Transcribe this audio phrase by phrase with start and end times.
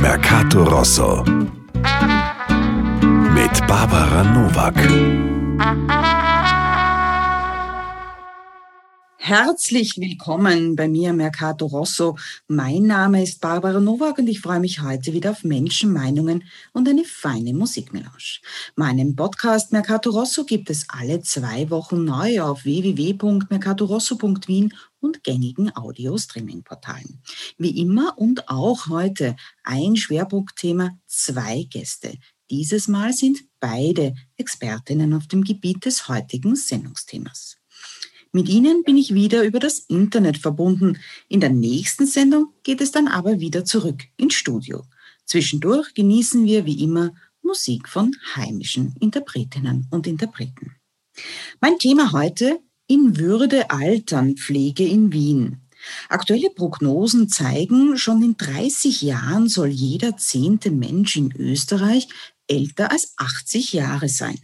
[0.00, 1.24] Mercato Rosso
[3.34, 4.76] mit Barbara Novak.
[9.26, 12.18] Herzlich willkommen bei mir, Mercato Rosso.
[12.46, 16.44] Mein Name ist Barbara Nowak und ich freue mich heute wieder auf Menschen, Meinungen
[16.74, 18.42] und eine feine Musikmelange.
[18.76, 24.74] Meinen Podcast Mercato Rosso gibt es alle zwei Wochen neu auf www.mercatorosso.wien
[25.04, 27.20] und gängigen Audio-Streaming-Portalen.
[27.58, 32.16] Wie immer und auch heute ein Schwerpunktthema, zwei Gäste.
[32.50, 37.58] Dieses Mal sind beide Expertinnen auf dem Gebiet des heutigen Sendungsthemas.
[38.32, 40.98] Mit Ihnen bin ich wieder über das Internet verbunden.
[41.28, 44.84] In der nächsten Sendung geht es dann aber wieder zurück ins Studio.
[45.24, 50.74] Zwischendurch genießen wir wie immer Musik von heimischen Interpretinnen und Interpreten.
[51.60, 55.60] Mein Thema heute in Würde altern Pflege in Wien.
[56.08, 62.08] Aktuelle Prognosen zeigen, schon in 30 Jahren soll jeder zehnte Mensch in Österreich
[62.46, 64.38] älter als 80 Jahre sein.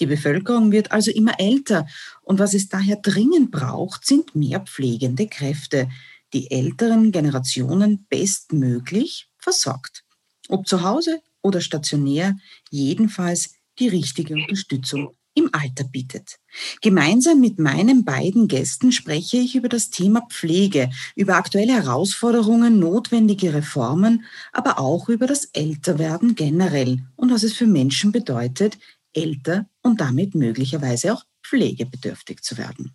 [0.00, 1.86] Die Bevölkerung wird also immer älter
[2.22, 5.88] und was es daher dringend braucht, sind mehr pflegende Kräfte,
[6.32, 10.04] die älteren Generationen bestmöglich versorgt.
[10.48, 12.36] Ob zu Hause oder stationär,
[12.70, 16.38] jedenfalls die richtige Unterstützung im Alter bietet.
[16.80, 23.54] Gemeinsam mit meinen beiden Gästen spreche ich über das Thema Pflege, über aktuelle Herausforderungen, notwendige
[23.54, 28.78] Reformen, aber auch über das Älterwerden generell und was es für Menschen bedeutet,
[29.12, 32.94] älter und damit möglicherweise auch pflegebedürftig zu werden.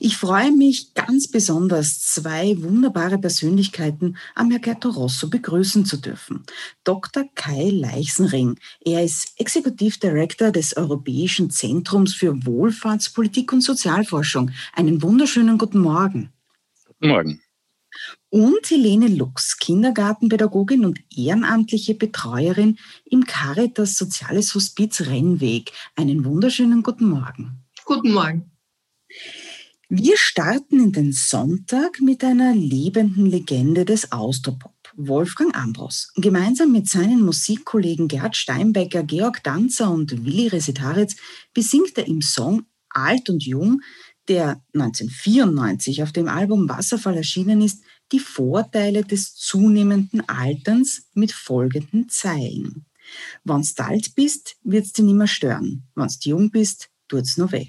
[0.00, 6.44] Ich freue mich ganz besonders, zwei wunderbare Persönlichkeiten am Mercato Rosso begrüßen zu dürfen.
[6.84, 7.24] Dr.
[7.34, 8.58] Kai Leichsenring.
[8.84, 14.50] Er ist Executive Director des Europäischen Zentrums für Wohlfahrtspolitik und Sozialforschung.
[14.72, 16.32] Einen wunderschönen guten Morgen.
[16.86, 17.40] Guten Morgen
[18.34, 25.70] und Helene Lux, Kindergartenpädagogin und ehrenamtliche Betreuerin im Caritas Soziales Hospiz Rennweg.
[25.94, 27.64] Einen wunderschönen guten Morgen.
[27.84, 28.50] Guten Morgen.
[29.96, 34.74] Wir starten in den Sonntag mit einer lebenden Legende des Austropop.
[34.96, 36.10] Wolfgang Ambros.
[36.16, 41.14] Gemeinsam mit seinen Musikkollegen Gerd Steinbecker, Georg Danzer und Willi Resetaritz
[41.54, 43.82] besingt er im Song Alt und Jung,
[44.26, 52.08] der 1994 auf dem Album Wasserfall erschienen ist, die Vorteile des zunehmenden Alterns mit folgenden
[52.08, 52.84] Zeilen.
[53.44, 55.84] Wenn's alt bist, wird's dich nimmer stören.
[55.94, 57.68] Wenn's jung bist, tut's noch weh.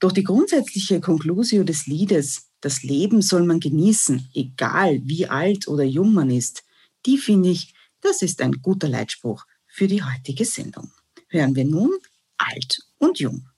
[0.00, 5.84] Doch die grundsätzliche Conclusio des Liedes, das Leben soll man genießen, egal wie alt oder
[5.84, 6.64] jung man ist,
[7.04, 10.90] die finde ich, das ist ein guter Leitspruch für die heutige Sendung.
[11.28, 11.92] Hören wir nun
[12.38, 13.48] alt und jung.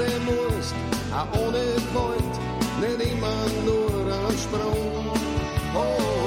[0.00, 0.74] Sein musst,
[1.12, 2.34] auch ohne Gewalt,
[2.80, 5.12] nicht immer nur ein Sprung.
[5.74, 6.19] Oh,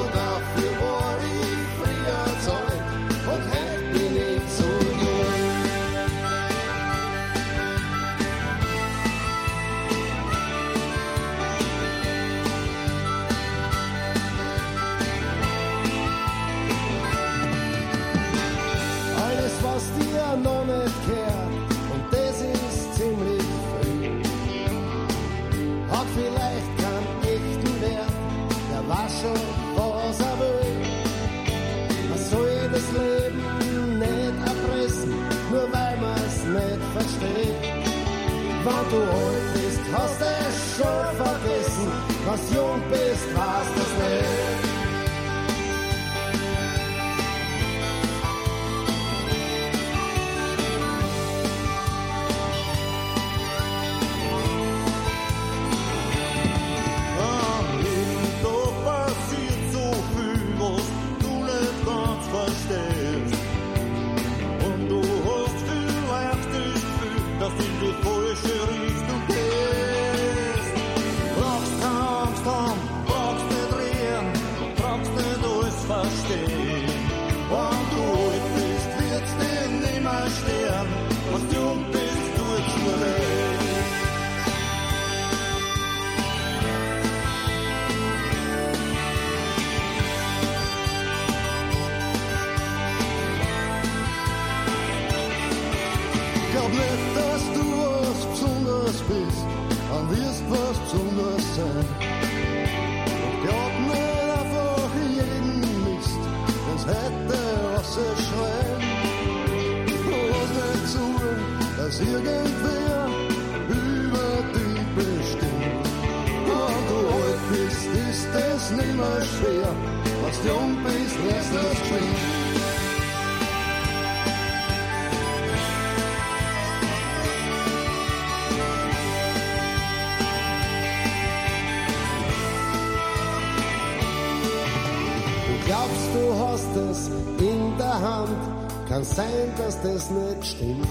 [139.04, 140.88] kann sein, dass das nicht stimmt.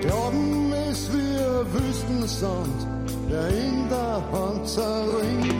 [0.00, 2.86] Glauben ist wie ein Wüstensand,
[3.30, 5.59] der in der Hand zerrinnt.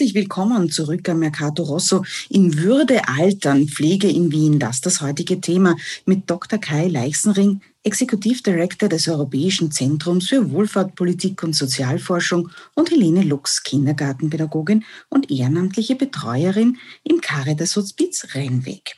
[0.00, 4.58] Herzlich willkommen zurück am Mercato Rosso in Würde altern, Pflege in Wien.
[4.58, 5.76] Das ist das heutige Thema
[6.06, 6.58] mit Dr.
[6.58, 14.84] Kai Leichsenring, Exekutivdirektor des Europäischen Zentrums für Wohlfahrt, Politik und Sozialforschung und Helene Lux, Kindergartenpädagogin
[15.08, 18.96] und ehrenamtliche Betreuerin im Caritas Hospiz Rennweg.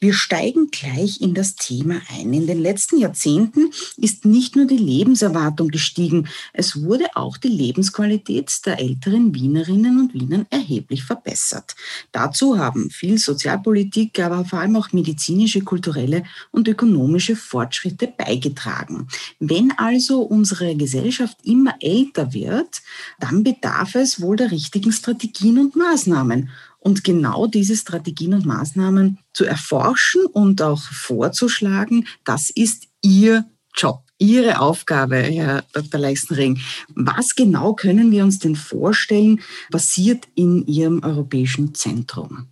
[0.00, 2.34] Wir steigen gleich in das Thema ein.
[2.34, 8.66] In den letzten Jahrzehnten ist nicht nur die Lebenserwartung gestiegen, es wurde auch die Lebensqualität
[8.66, 11.74] der älteren Wienerinnen und Wienern erheblich verbessert.
[12.12, 19.08] Dazu haben viel Sozialpolitik, aber vor allem auch medizinische, kulturelle und ökonomische Fortschritte beigetragen.
[19.38, 22.82] Wenn also unsere Gesellschaft immer älter wird,
[23.18, 26.50] dann bedarf es wohl der richtigen Strategien und Maßnahmen.
[26.80, 34.02] Und genau diese Strategien und Maßnahmen zu erforschen und auch vorzuschlagen, das ist Ihr Job.
[34.18, 36.00] Ihre Aufgabe, Herr Dr.
[36.00, 36.60] Leistenring.
[36.94, 39.40] Was genau können wir uns denn vorstellen,
[39.70, 42.48] passiert in Ihrem europäischen Zentrum?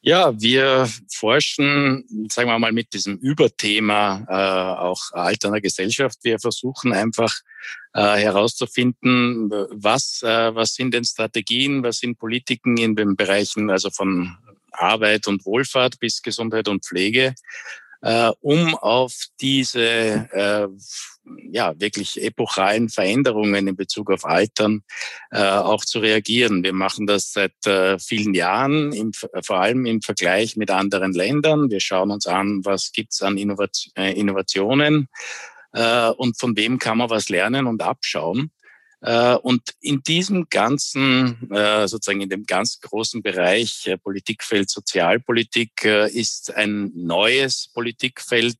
[0.00, 6.18] Ja, wir forschen, sagen wir mal, mit diesem Überthema äh, auch alterner Gesellschaft.
[6.22, 7.34] Wir versuchen einfach
[7.94, 13.90] äh, herauszufinden, was, äh, was sind denn Strategien, was sind Politiken in den Bereichen also
[13.90, 14.36] von
[14.70, 17.34] Arbeit und Wohlfahrt bis Gesundheit und Pflege,
[18.02, 20.68] äh, um auf diese äh,
[21.50, 24.82] ja wirklich epochalen Veränderungen in Bezug auf Altern
[25.30, 26.62] äh, auch zu reagieren.
[26.62, 31.70] Wir machen das seit äh, vielen Jahren, im, vor allem im Vergleich mit anderen Ländern.
[31.70, 35.08] Wir schauen uns an, was gibt's an Innovat äh, Innovationen
[35.72, 38.50] äh, und von wem kann man was lernen und abschauen.
[39.00, 45.84] Äh, Und in diesem ganzen, äh, sozusagen in dem ganz großen Bereich äh, Politikfeld Sozialpolitik
[45.84, 48.58] ist ein neues Politikfeld,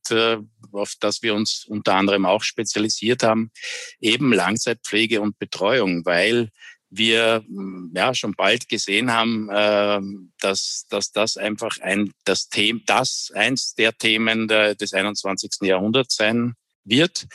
[0.71, 3.51] auf das wir uns unter anderem auch spezialisiert haben,
[3.99, 6.49] eben Langzeitpflege und Betreuung, weil
[6.89, 9.99] wir mh, ja schon bald gesehen haben, äh,
[10.39, 15.51] dass, dass das einfach ein das Thema, das eins der Themen des 21.
[15.61, 17.27] Jahrhunderts sein wird.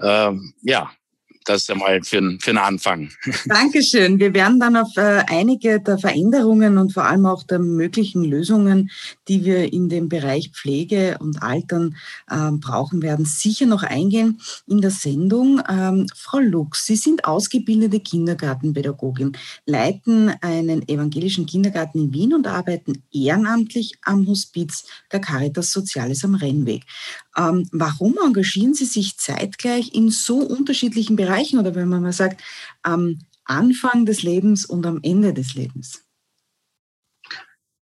[0.00, 0.92] Ähm, ja,
[1.44, 3.10] das ist einmal für, einen- für einen Anfang.
[3.46, 4.18] Dankeschön.
[4.18, 8.90] Wir werden dann auf äh, einige der Veränderungen und vor allem auch der möglichen Lösungen,
[9.28, 11.96] die wir in dem Bereich Pflege und Altern
[12.30, 15.60] ähm, brauchen werden, sicher noch eingehen in der Sendung.
[15.68, 19.32] Ähm, Frau Lux, Sie sind ausgebildete Kindergartenpädagogin,
[19.66, 26.34] leiten einen evangelischen Kindergarten in Wien und arbeiten ehrenamtlich am Hospiz der Caritas Soziales am
[26.34, 26.84] Rennweg.
[27.36, 32.42] Ähm, warum engagieren Sie sich zeitgleich in so unterschiedlichen Bereichen oder wenn man mal sagt,
[32.82, 36.04] am Anfang des Lebens und am Ende des Lebens?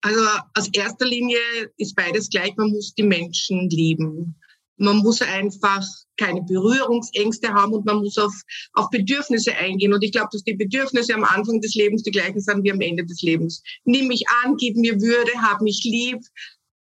[0.02, 0.22] Also
[0.54, 1.40] aus erster Linie
[1.78, 4.36] ist beides gleich, man muss die Menschen lieben.
[4.80, 5.84] Man muss einfach
[6.18, 8.34] keine Berührungsängste haben und man muss auf,
[8.74, 9.94] auf Bedürfnisse eingehen.
[9.94, 12.82] Und ich glaube, dass die Bedürfnisse am Anfang des Lebens die gleichen sind wie am
[12.82, 13.64] Ende des Lebens.
[13.86, 16.20] Nimm mich an, gib mir Würde, hab mich lieb.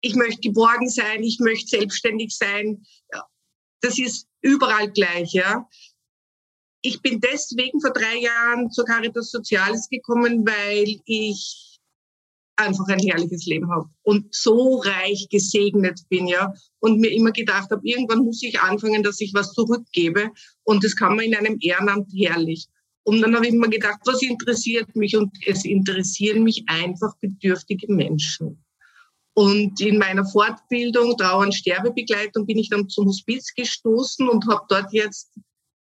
[0.02, 2.84] Ich möchte geborgen sein, ich möchte selbstständig sein.
[3.82, 5.68] Das ist überall gleich, ja.
[6.82, 11.80] Ich bin deswegen vor drei Jahren zur Caritas Soziales gekommen, weil ich
[12.58, 16.54] einfach ein herrliches Leben habe und so reich gesegnet bin, ja.
[16.80, 20.32] Und mir immer gedacht habe, irgendwann muss ich anfangen, dass ich was zurückgebe.
[20.64, 22.68] Und das kann man in einem Ehrenamt herrlich.
[23.04, 25.16] Und dann habe ich mir gedacht, was interessiert mich?
[25.16, 28.64] Und es interessieren mich einfach bedürftige Menschen.
[29.34, 34.66] Und in meiner Fortbildung Trauer- und Sterbebegleitung bin ich dann zum Hospiz gestoßen und habe
[34.68, 35.32] dort jetzt,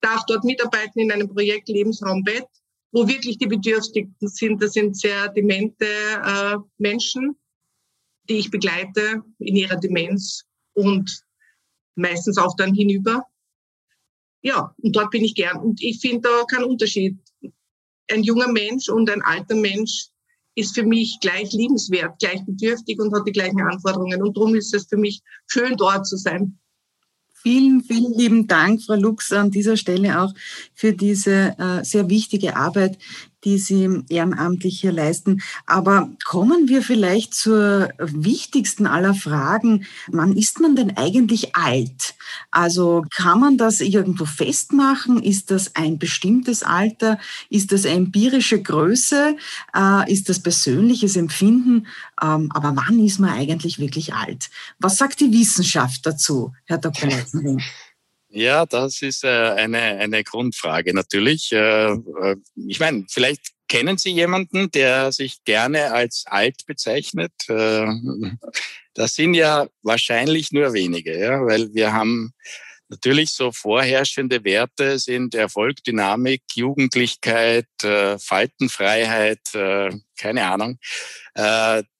[0.06, 2.48] darf dort mitarbeiten in einem Projekt Lebensraum Bett,
[2.92, 4.62] wo wirklich die Bedürftigsten sind.
[4.62, 7.36] Das sind sehr demente äh, Menschen,
[8.30, 10.44] die ich begleite in ihrer Demenz
[10.74, 11.24] und
[11.96, 13.26] meistens auch dann hinüber.
[14.42, 15.58] Ja, und dort bin ich gern.
[15.58, 17.18] Und ich finde da keinen Unterschied.
[18.12, 20.10] Ein junger Mensch und ein alter Mensch
[20.54, 24.22] ist für mich gleich liebenswert, gleich bedürftig und hat die gleichen Anforderungen.
[24.22, 26.60] Und darum ist es für mich schön, dort zu sein.
[27.46, 30.34] Vielen, vielen lieben Dank, Frau Lux, an dieser Stelle auch
[30.74, 32.98] für diese äh, sehr wichtige Arbeit,
[33.46, 35.42] die Sie ehrenamtlich hier leisten.
[35.66, 39.86] Aber kommen wir vielleicht zur wichtigsten aller Fragen.
[40.08, 42.16] Wann ist man denn eigentlich alt?
[42.52, 45.22] Also kann man das irgendwo festmachen?
[45.22, 47.20] Ist das ein bestimmtes Alter?
[47.50, 49.38] Ist das empirische Größe?
[49.75, 51.88] Äh, ist das persönliches Empfinden?
[52.22, 54.50] Ähm, aber wann ist man eigentlich wirklich alt?
[54.80, 57.10] Was sagt die Wissenschaft dazu, Herr Dr.
[57.10, 57.62] Leisenring?
[58.36, 61.54] Ja, das ist äh, eine, eine Grundfrage natürlich.
[61.54, 62.36] Äh, äh,
[62.68, 67.32] ich meine, vielleicht kennen Sie jemanden, der sich gerne als alt bezeichnet.
[68.94, 72.34] Das sind ja wahrscheinlich nur wenige, ja, weil wir haben
[72.89, 79.42] natürlich so vorherrschende Werte sind Erfolg, Dynamik, Jugendlichkeit, Faltenfreiheit,
[80.15, 80.77] keine Ahnung,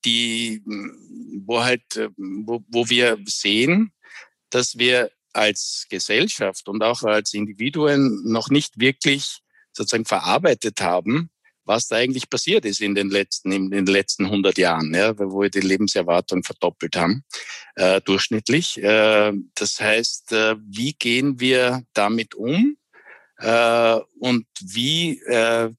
[0.06, 0.64] die,
[1.46, 1.82] wo halt,
[2.16, 3.92] wo, wo wir sehen,
[4.52, 9.40] dass wir als Gesellschaft und auch als Individuen noch nicht wirklich
[9.74, 11.30] sozusagen verarbeitet haben,
[11.66, 15.42] was da eigentlich passiert ist in den letzten, in den letzten 100 Jahren, ja, wo
[15.42, 17.24] wir die Lebenserwartung verdoppelt haben,
[17.76, 18.82] äh, durchschnittlich.
[18.82, 22.78] Äh, das heißt, äh, wie gehen wir damit um?
[23.38, 25.70] Äh, und wie äh,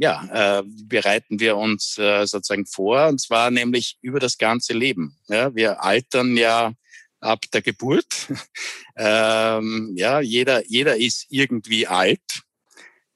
[0.00, 3.06] ja, äh, bereiten wir uns äh, sozusagen vor?
[3.06, 5.16] Und zwar nämlich über das ganze Leben.
[5.28, 6.72] Ja, wir altern ja
[7.20, 8.28] ab der Geburt.
[8.96, 12.42] ähm, ja, jeder, jeder ist irgendwie alt.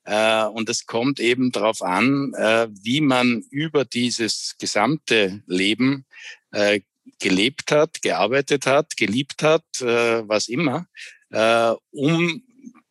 [0.04, 6.06] Äh, und es kommt eben darauf an, äh, wie man über dieses gesamte Leben
[6.50, 6.80] äh,
[7.21, 10.87] gelebt hat, gearbeitet hat, geliebt hat, äh, was immer,
[11.30, 12.42] äh, um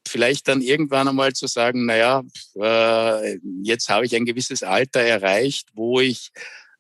[0.08, 2.24] vielleicht dann irgendwann einmal zu sagen, naja,
[2.56, 6.32] äh, jetzt habe ich ein gewisses Alter erreicht, wo ich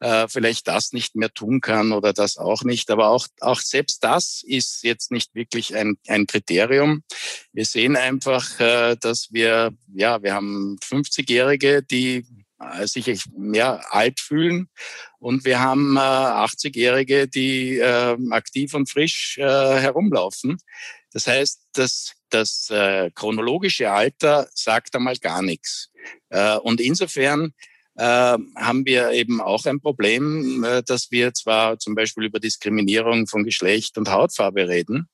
[0.01, 2.89] äh, vielleicht das nicht mehr tun kann oder das auch nicht.
[2.89, 7.03] Aber auch, auch selbst das ist jetzt nicht wirklich ein, ein Kriterium.
[7.53, 12.25] Wir sehen einfach, äh, dass wir, ja, wir haben 50-Jährige, die
[12.59, 14.69] äh, sich ja, alt fühlen
[15.19, 20.57] und wir haben äh, 80-Jährige, die äh, aktiv und frisch äh, herumlaufen.
[21.13, 25.91] Das heißt, das, das äh, chronologische Alter sagt einmal gar nichts.
[26.29, 27.53] Äh, und insofern
[27.97, 33.43] haben wir eben auch ein Problem, äh, dass wir zwar zum Beispiel über Diskriminierung von
[33.43, 35.09] Geschlecht und Hautfarbe reden,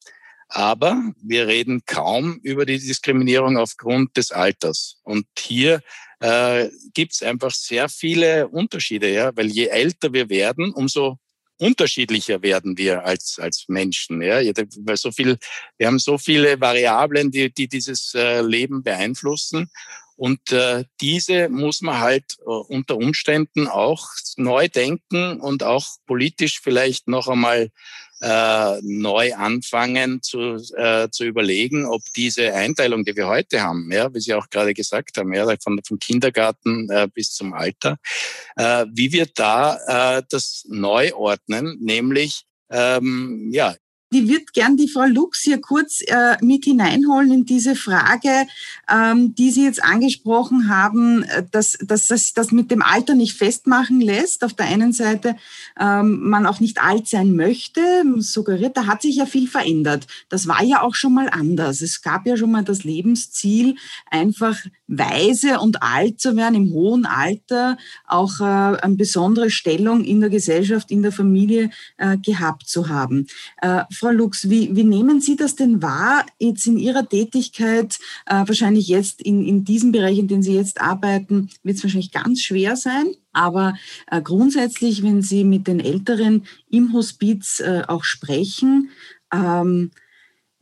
[0.50, 5.00] aber wir reden kaum über die Diskriminierung aufgrund des Alters.
[5.04, 5.82] Und hier
[6.20, 11.18] äh, gibt es einfach sehr viele Unterschiede, ja, weil je älter wir werden, umso
[11.60, 14.22] unterschiedlicher werden wir als, als Menschen.
[14.22, 14.36] Ja?
[14.36, 15.38] Weil so viel,
[15.78, 19.70] wir haben so viele Variablen, die, die dieses äh, Leben beeinflussen.
[20.18, 26.60] Und äh, diese muss man halt äh, unter Umständen auch neu denken und auch politisch
[26.62, 27.70] vielleicht noch einmal
[28.22, 34.12] äh, neu anfangen zu, äh, zu überlegen, ob diese Einteilung, die wir heute haben, ja,
[34.12, 37.98] wie Sie auch gerade gesagt haben, ja, von, vom Kindergarten äh, bis zum Alter,
[38.56, 43.76] äh, wie wir da äh, das neu ordnen, nämlich ähm, ja,
[44.10, 48.48] ich würde gern die Frau Lux hier kurz äh, mit hineinholen in diese Frage,
[48.90, 53.38] ähm, die Sie jetzt angesprochen haben, äh, dass, dass das das mit dem Alter nicht
[53.38, 54.46] festmachen lässt.
[54.46, 55.36] Auf der einen Seite
[55.78, 57.82] ähm, man auch nicht alt sein möchte,
[58.20, 60.08] suggeriert, da hat sich ja viel verändert.
[60.30, 61.82] Das war ja auch schon mal anders.
[61.82, 63.76] Es gab ja schon mal das Lebensziel,
[64.10, 70.22] einfach weise und alt zu werden, im hohen Alter auch äh, eine besondere Stellung in
[70.22, 73.28] der Gesellschaft, in der Familie äh, gehabt zu haben.
[73.62, 77.98] Äh, Frau Lux, wie, wie nehmen Sie das denn wahr jetzt in Ihrer Tätigkeit?
[78.26, 82.12] Äh, wahrscheinlich jetzt in, in diesem Bereich, in dem Sie jetzt arbeiten, wird es wahrscheinlich
[82.12, 83.16] ganz schwer sein.
[83.34, 83.76] Aber
[84.10, 88.90] äh, grundsätzlich, wenn Sie mit den Älteren im Hospiz äh, auch sprechen,
[89.34, 89.92] ähm,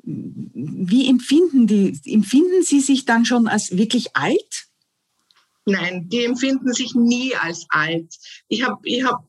[0.06, 2.00] wie empfinden die?
[2.06, 4.68] Empfinden Sie sich dann schon als wirklich alt?
[5.66, 8.16] Nein, die empfinden sich nie als alt.
[8.48, 9.26] Ich habe ich hab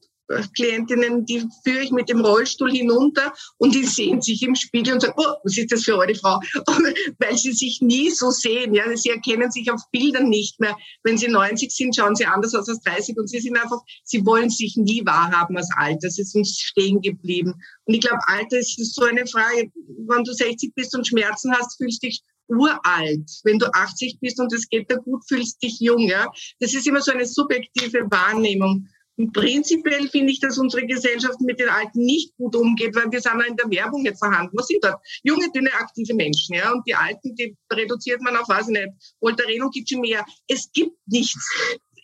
[0.55, 5.01] Klientinnen, die führe ich mit dem Rollstuhl hinunter und die sehen sich im Spiegel und
[5.01, 6.41] sagen, oh, was ist das für eine Frau?
[7.19, 8.75] Weil sie sich nie so sehen.
[8.75, 10.77] Ja, sie erkennen sich auf Bildern nicht mehr.
[11.05, 14.25] Wenn sie 90 sind, schauen sie anders aus als 30 und sie sind einfach, sie
[14.27, 15.99] wollen sich nie wahrhaben als alt.
[16.03, 17.55] Das ist uns stehen geblieben.
[17.85, 19.71] Und ich glaube, Alter ist so eine Frage,
[20.09, 23.31] wenn du 60 bist und Schmerzen hast, fühlst dich uralt.
[23.45, 26.01] Wenn du 80 bist und es geht dir gut, fühlst dich jung.
[26.01, 26.31] Ja?
[26.61, 28.89] Das ist immer so eine subjektive Wahrnehmung.
[29.17, 33.21] Und prinzipiell finde ich, dass unsere Gesellschaft mit den Alten nicht gut umgeht, weil wir
[33.21, 34.57] sind ja in der Werbung nicht vorhanden.
[34.57, 35.01] Was sind dort?
[35.23, 36.73] Junge, dünne, aktive Menschen, ja.
[36.73, 38.89] Und die Alten, die reduziert man auf, weiß ich nicht,
[39.21, 40.25] Voltaren gibt schon mehr.
[40.49, 41.51] Es gibt nichts.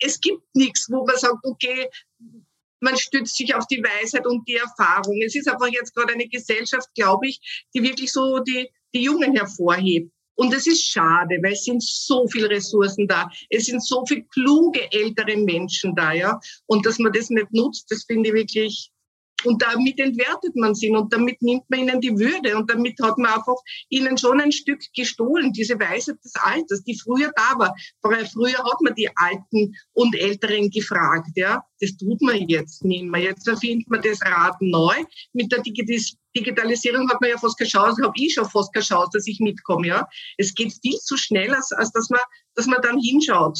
[0.01, 1.87] Es gibt nichts, wo man sagt, okay,
[2.81, 5.21] man stützt sich auf die Weisheit und die Erfahrung.
[5.21, 9.35] Es ist einfach jetzt gerade eine Gesellschaft, glaube ich, die wirklich so die, die Jungen
[9.35, 10.11] hervorhebt.
[10.35, 13.29] Und es ist schade, weil es sind so viele Ressourcen da.
[13.49, 16.39] Es sind so viele kluge ältere Menschen da, ja.
[16.65, 18.92] Und dass man das nicht nutzt, das finde ich wirklich
[19.45, 23.17] und damit entwertet man sie und damit nimmt man ihnen die Würde und damit hat
[23.17, 23.55] man einfach
[23.89, 27.75] ihnen schon ein Stück gestohlen, diese Weisheit des Alters, die früher da war.
[28.01, 31.63] Früher hat man die Alten und Älteren gefragt, ja.
[31.79, 33.21] Das tut man jetzt nicht mehr.
[33.21, 34.95] Jetzt erfindet man das Rad neu.
[35.33, 39.09] Mit der Digitalisierung hat man ja fast keine Chance, habe ich schon fast keine Chance,
[39.13, 40.07] dass ich mitkomme, ja.
[40.37, 42.21] Es geht viel zu schnell, als, als dass man,
[42.55, 43.59] dass man dann hinschaut.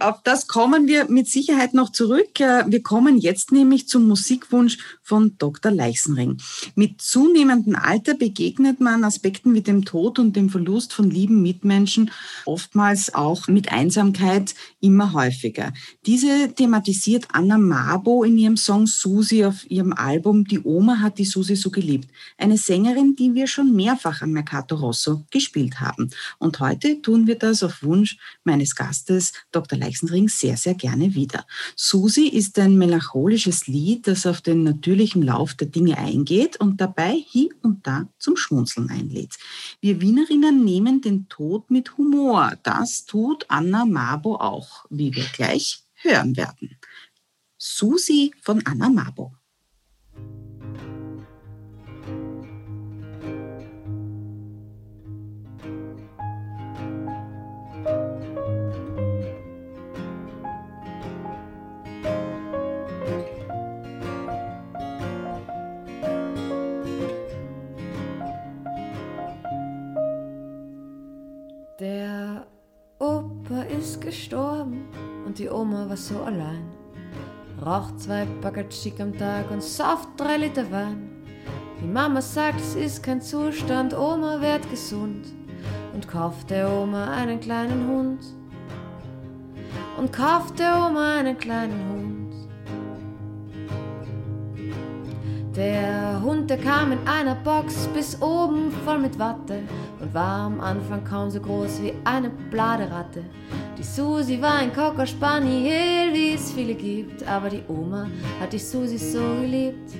[0.00, 2.40] Auf das kommen wir mit Sicherheit noch zurück.
[2.40, 4.78] Äh, wir kommen jetzt nämlich zum Musikwunsch
[5.10, 5.72] von Dr.
[5.72, 6.36] Leichsenring.
[6.76, 12.12] Mit zunehmendem Alter begegnet man Aspekten wie dem Tod und dem Verlust von lieben Mitmenschen,
[12.44, 15.72] oftmals auch mit Einsamkeit immer häufiger.
[16.06, 21.24] Diese thematisiert Anna Mabo in ihrem Song Susi auf ihrem Album Die Oma hat die
[21.24, 22.08] Susi so geliebt.
[22.38, 26.10] Eine Sängerin, die wir schon mehrfach am Mercato Rosso gespielt haben.
[26.38, 29.76] Und heute tun wir das auf Wunsch meines Gastes Dr.
[29.76, 31.44] Leichsenring sehr, sehr gerne wieder.
[31.74, 37.12] Susi ist ein melancholisches Lied, das auf den natürlichen Lauf der Dinge eingeht und dabei
[37.26, 39.36] hier und da zum Schmunzeln einlädt.
[39.80, 42.52] Wir Wienerinnen nehmen den Tod mit Humor.
[42.62, 46.76] Das tut Anna Mabo auch, wie wir gleich hören werden.
[47.56, 49.32] Susi von Anna Mabo.
[73.78, 74.84] Ist gestorben
[75.24, 76.62] und die Oma war so allein.
[77.64, 78.26] Raucht zwei
[78.70, 81.08] Schick am Tag und sauft drei Liter Wein.
[81.80, 85.28] Die Mama sagt, es ist kein Zustand, Oma wird gesund
[85.94, 88.20] und kauft der Oma einen kleinen Hund.
[89.96, 92.09] Und kauft der Oma einen kleinen Hund.
[95.60, 99.58] Der Hund, der kam in einer Box bis oben voll mit Watte
[100.00, 103.22] und war am Anfang kaum so groß wie eine Bladeratte.
[103.76, 108.06] Die Susi war ein Cocker Spaniel, wie es viele gibt, aber die Oma
[108.40, 109.90] hat die Susi so geliebt.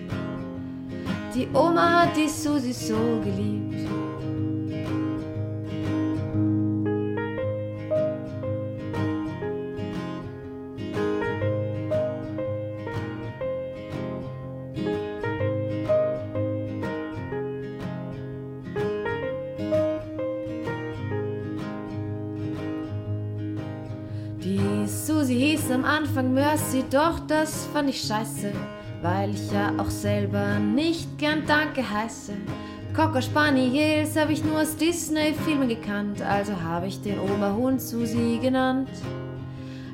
[1.35, 3.87] Die Oma hat die Susi so geliebt.
[26.21, 28.53] Anfang Mercy, doch das fand ich scheiße,
[29.01, 32.35] weil ich ja auch selber nicht gern Danke heiße.
[32.95, 38.91] Cocker Spaniels habe ich nur aus Disney-Filmen gekannt, also habe ich den Oma-Hund Susi genannt.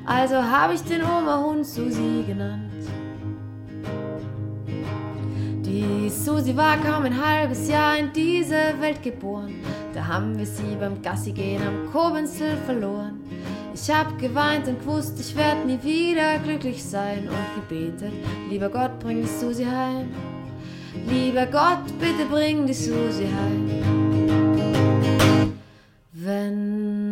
[0.05, 2.73] Also habe ich den Oma-Hund Susi genannt.
[5.65, 9.53] Die Susi war kaum ein halbes Jahr in diese Welt geboren.
[9.93, 13.21] Da haben wir sie beim Gassi gehen am Kobenzel verloren.
[13.79, 18.11] Ich hab geweint und gewusst, ich werd nie wieder glücklich sein und gebetet,
[18.49, 20.09] lieber Gott, bring die Susi heim.
[21.07, 23.69] Lieber Gott, bitte bring die Susi heim.
[26.11, 27.06] Wenn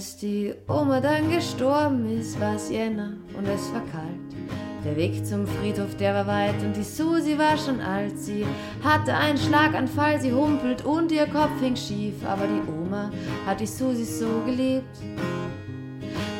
[0.00, 4.30] Als die Oma dann gestorben ist, war es Jänner und es war kalt.
[4.82, 8.18] Der Weg zum Friedhof, der war weit und die Susi war schon alt.
[8.18, 8.46] Sie
[8.82, 12.14] hatte einen Schlaganfall, sie humpelt und ihr Kopf hing schief.
[12.26, 13.10] Aber die Oma
[13.44, 14.96] hat die Susi so geliebt.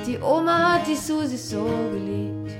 [0.06, 2.52] Die Oma hat die Susi so geliebt.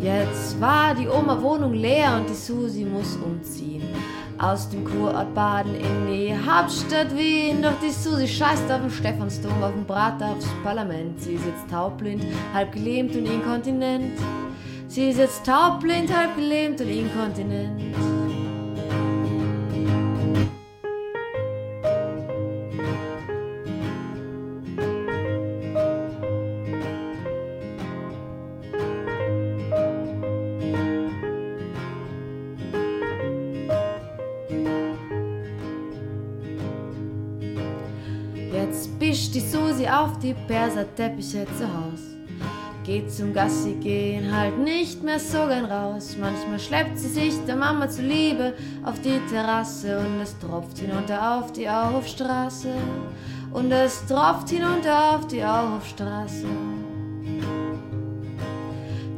[0.00, 3.82] Jetzt war die Oma Wohnung leer und die Susi muss umziehen.
[4.38, 7.62] Aus dem Kurort Baden in die Hauptstadt Wien.
[7.62, 11.20] Doch die Susi scheißt auf dem Stephansdom, auf dem Prater, aufs Parlament.
[11.20, 14.18] Sie sitzt taubblind, halb gelähmt und inkontinent.
[14.88, 17.80] Sie sitzt taubblind, halb gelähmt und inkontinent.
[40.34, 42.00] Die Perserteppiche zu Haus.
[42.84, 46.16] Geht zum Gassi gehen halt nicht mehr so gern raus.
[46.20, 48.52] Manchmal schleppt sie sich der Mama zuliebe
[48.84, 52.68] auf die Terrasse und es tropft hinunter auf die Auhofstraße.
[53.52, 56.46] Und es tropft hinunter auf die Auhofstraße.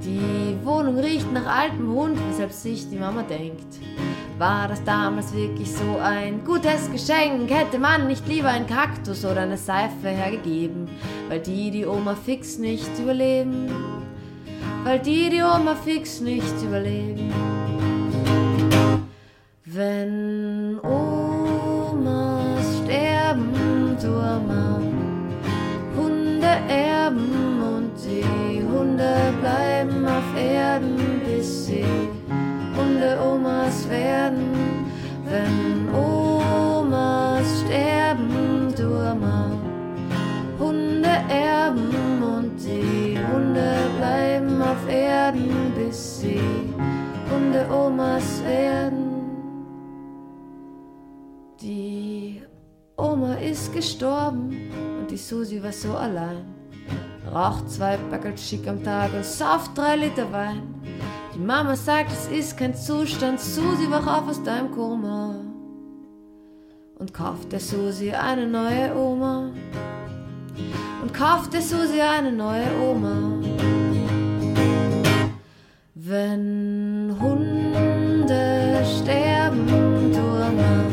[0.05, 3.81] Die Wohnung riecht nach altem Hund, weshalb sich die Mama denkt.
[4.39, 7.49] War das damals wirklich so ein gutes Geschenk?
[7.51, 10.89] Hätte man nicht lieber einen Kaktus oder eine Seife hergegeben,
[11.31, 13.71] weil die die Oma fix nicht überleben.
[14.85, 17.33] Weil die die Oma fix nicht überleben.
[19.65, 24.83] Wenn Omas sterben, Turma,
[25.97, 31.06] Hunde erben und die Hunde bleiben auf Erden,
[32.97, 34.87] Hunde-Omas werden.
[35.27, 39.51] Wenn Omas sterben, Turma,
[40.59, 46.41] Hunde erben und die Hunde bleiben auf Erden, bis sie
[47.31, 49.05] Hunde-Omas werden.
[51.61, 52.41] Die
[52.97, 56.47] Oma ist gestorben und die Susi war so allein.
[57.31, 60.63] Raucht zwei Backel schick am Tag und sauft drei Liter Wein.
[61.37, 65.35] Die Mama sagt, es ist kein Zustand, Susi, wach auf aus deinem Koma.
[66.99, 69.51] Und kauft der Susi eine neue Oma.
[71.03, 73.33] Und kauft der Susi eine neue Oma.
[75.95, 79.67] Wenn Hunde sterben,
[80.15, 80.85] Turma,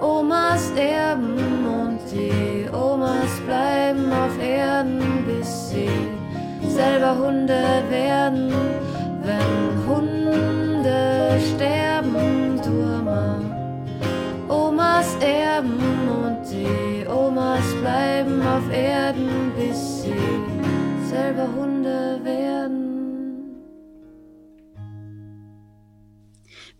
[0.00, 5.88] Omas erben und die Omas bleiben auf Erden, bis sie
[6.68, 8.52] selber Hunde werden.
[9.28, 13.38] Wenn Hunde sterben, Turma,
[14.48, 20.14] Omas erben und die Omas bleiben auf Erden, bis sie
[21.10, 22.47] selber Hunde werden.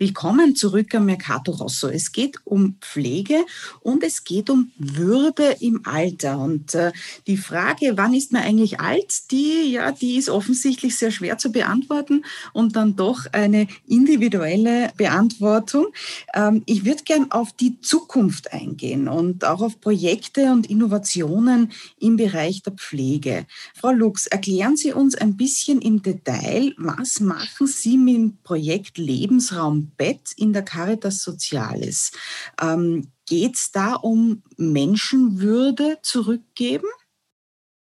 [0.01, 1.89] Willkommen zurück am Mercato Rosso.
[1.89, 3.45] Es geht um Pflege
[3.81, 6.39] und es geht um Würde im Alter.
[6.39, 6.93] Und äh,
[7.27, 11.51] die Frage, wann ist man eigentlich alt, die, ja, die ist offensichtlich sehr schwer zu
[11.51, 15.89] beantworten und dann doch eine individuelle Beantwortung.
[16.33, 22.17] Ähm, ich würde gern auf die Zukunft eingehen und auch auf Projekte und Innovationen im
[22.17, 23.47] Bereich der Pflege.
[23.75, 28.97] Frau Lux, erklären Sie uns ein bisschen im Detail, was machen Sie mit dem Projekt
[28.97, 32.13] Lebensraum Bett in der Caritas Sozialis.
[32.61, 36.89] Ähm, Geht es da um Menschenwürde zurückgeben?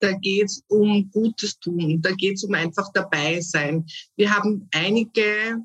[0.00, 3.86] Da geht es um Gutes tun, da geht es um einfach dabei sein.
[4.16, 5.62] Wir haben einige,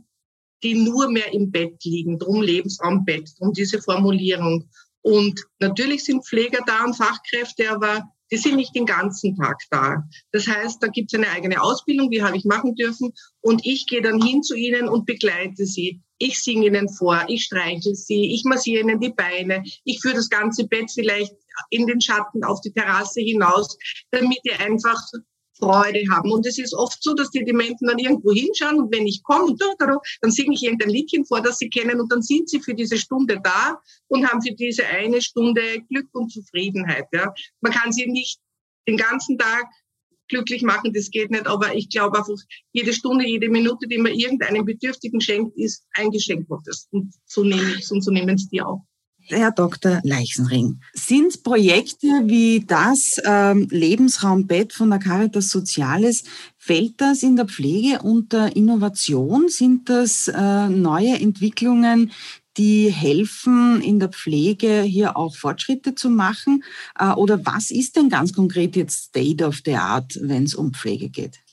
[0.63, 4.69] die nur mehr im Bett liegen, drum Lebensraumbett, drum diese Formulierung.
[5.02, 10.03] Und natürlich sind Pfleger da und Fachkräfte, aber die sind nicht den ganzen Tag da.
[10.31, 13.13] Das heißt, da gibt es eine eigene Ausbildung, die habe ich machen dürfen.
[13.41, 16.01] Und ich gehe dann hin zu ihnen und begleite sie.
[16.17, 20.29] Ich singe ihnen vor, ich streichel sie, ich massiere ihnen die Beine, ich führe das
[20.29, 21.33] ganze Bett vielleicht
[21.69, 23.77] in den Schatten auf die Terrasse hinaus,
[24.11, 25.01] damit die einfach
[25.57, 26.31] Freude haben.
[26.31, 29.55] Und es ist oft so, dass die Dementen dann irgendwo hinschauen und wenn ich komme,
[30.21, 32.97] dann singe ich irgendein Liedchen vor, das sie kennen und dann sind sie für diese
[32.97, 37.07] Stunde da und haben für diese eine Stunde Glück und Zufriedenheit.
[37.13, 37.33] Ja.
[37.61, 38.39] Man kann sie nicht
[38.87, 39.65] den ganzen Tag
[40.27, 42.35] glücklich machen, das geht nicht, aber ich glaube einfach,
[42.73, 46.87] jede Stunde, jede Minute, die man irgendeinem Bedürftigen schenkt, ist ein Geschenk Gottes.
[46.91, 48.81] Und so nehme ich es und so nehmen es die auch.
[49.27, 50.01] Herr Dr.
[50.03, 56.25] Leichenring, sind Projekte wie das ähm, Lebensraumbett von der Caritas Soziales,
[56.57, 59.49] fällt das in der Pflege unter Innovation?
[59.49, 62.11] Sind das äh, neue Entwicklungen,
[62.57, 66.63] die helfen, in der Pflege hier auch Fortschritte zu machen?
[66.99, 70.71] Äh, oder was ist denn ganz konkret jetzt State of the Art, wenn es um
[70.71, 71.44] Pflege geht?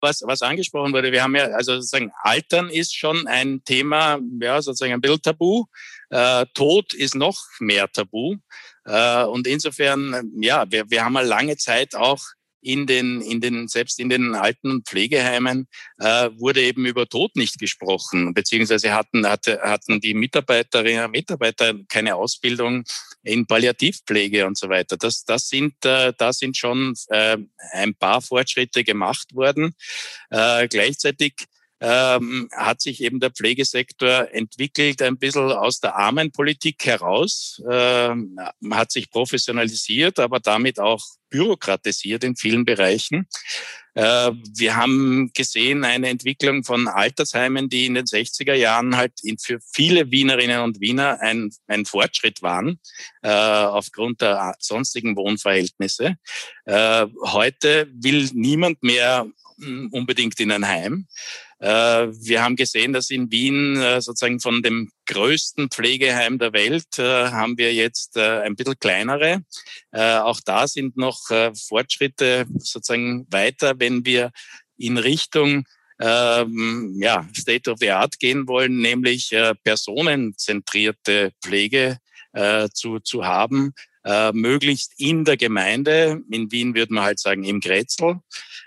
[0.00, 4.60] Was, was angesprochen wurde, wir haben ja, also sozusagen, Altern ist schon ein Thema, ja,
[4.60, 5.64] sozusagen ein bisschen tabu.
[6.10, 8.36] Äh, Tod ist noch mehr tabu.
[8.84, 12.20] Äh, und insofern, ja, wir, wir haben mal lange Zeit auch
[12.66, 17.58] in den, in den, selbst in den alten Pflegeheimen äh, wurde eben über Tod nicht
[17.58, 22.82] gesprochen, beziehungsweise hatten, hatte, hatten die Mitarbeiterinnen und Mitarbeiter keine Ausbildung
[23.22, 24.96] in Palliativpflege und so weiter.
[24.96, 27.38] Das, das sind, äh, da sind schon äh,
[27.72, 29.72] ein paar Fortschritte gemacht worden.
[30.30, 31.34] Äh, gleichzeitig
[31.80, 38.38] ähm, hat sich eben der Pflegesektor entwickelt, ein bisschen aus der Armenpolitik heraus, ähm,
[38.70, 43.26] hat sich professionalisiert, aber damit auch bürokratisiert in vielen Bereichen.
[43.94, 49.58] Äh, wir haben gesehen eine Entwicklung von Altersheimen, die in den 60er Jahren halt für
[49.72, 52.78] viele Wienerinnen und Wiener ein, ein Fortschritt waren,
[53.22, 56.16] äh, aufgrund der sonstigen Wohnverhältnisse.
[56.64, 59.26] Äh, heute will niemand mehr
[59.58, 61.06] hm, unbedingt in ein Heim.
[61.58, 66.98] Äh, wir haben gesehen, dass in Wien äh, sozusagen von dem größten Pflegeheim der Welt
[66.98, 69.42] äh, haben wir jetzt ein bisschen kleinere.
[69.92, 71.18] Auch da sind noch
[71.68, 74.30] Fortschritte sozusagen weiter, wenn wir
[74.76, 75.64] in Richtung
[76.00, 81.98] ähm, ja, State of the Art gehen wollen, nämlich personenzentrierte Pflege
[82.74, 83.72] zu, zu haben,
[84.06, 86.22] äh, möglichst in der Gemeinde.
[86.30, 88.20] In Wien würde man halt sagen im Grätzl.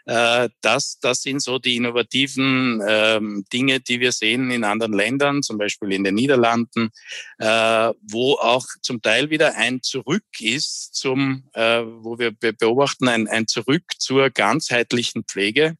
[0.05, 5.41] Äh, das, das sind so die innovativen ähm, Dinge, die wir sehen in anderen Ländern,
[5.41, 6.89] zum Beispiel in den Niederlanden,
[7.37, 13.27] äh, wo auch zum Teil wieder ein Zurück ist zum, äh, wo wir beobachten, ein,
[13.27, 15.77] ein Zurück zur ganzheitlichen Pflege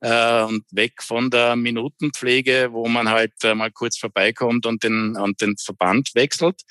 [0.00, 5.16] äh, und weg von der Minutenpflege, wo man halt äh, mal kurz vorbeikommt und den,
[5.16, 6.62] und den Verband wechselt.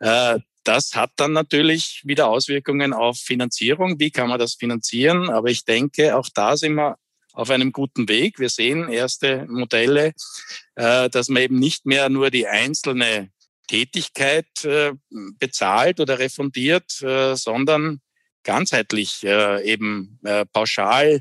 [0.00, 4.00] Äh, das hat dann natürlich wieder Auswirkungen auf Finanzierung.
[4.00, 5.30] Wie kann man das finanzieren?
[5.30, 6.96] Aber ich denke, auch da sind wir
[7.32, 8.38] auf einem guten Weg.
[8.38, 10.12] Wir sehen erste Modelle,
[10.74, 13.30] äh, dass man eben nicht mehr nur die einzelne
[13.68, 14.92] Tätigkeit äh,
[15.38, 18.00] bezahlt oder refundiert, äh, sondern
[18.42, 20.20] ganzheitlich eben
[20.52, 21.20] pauschal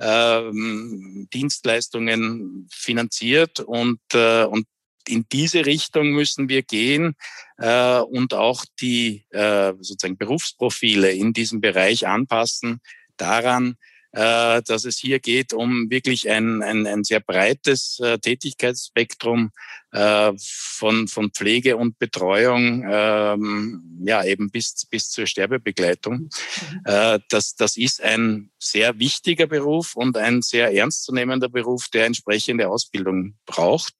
[0.00, 4.66] ähm, Dienstleistungen finanziert und, und
[5.08, 7.16] in diese Richtung müssen wir gehen
[7.58, 12.80] äh, und auch die äh, sozusagen Berufsprofile in diesem Bereich anpassen
[13.16, 13.76] daran,
[14.14, 19.50] äh, dass es hier geht um wirklich ein, ein, ein sehr breites äh, Tätigkeitsspektrum
[19.90, 26.14] äh, von, von Pflege und Betreuung, ähm, ja eben bis, bis zur Sterbebegleitung.
[26.18, 26.80] Mhm.
[26.84, 32.68] Äh, das, das ist ein sehr wichtiger Beruf und ein sehr ernstzunehmender Beruf, der entsprechende
[32.68, 33.94] Ausbildung braucht.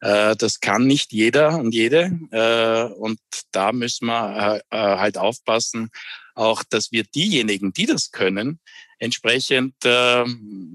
[0.00, 3.18] Äh, das kann nicht jeder und jede äh, und
[3.52, 5.90] da müssen wir äh, äh halt aufpassen,
[6.38, 8.60] auch, dass wir diejenigen, die das können,
[8.98, 10.24] entsprechend, äh,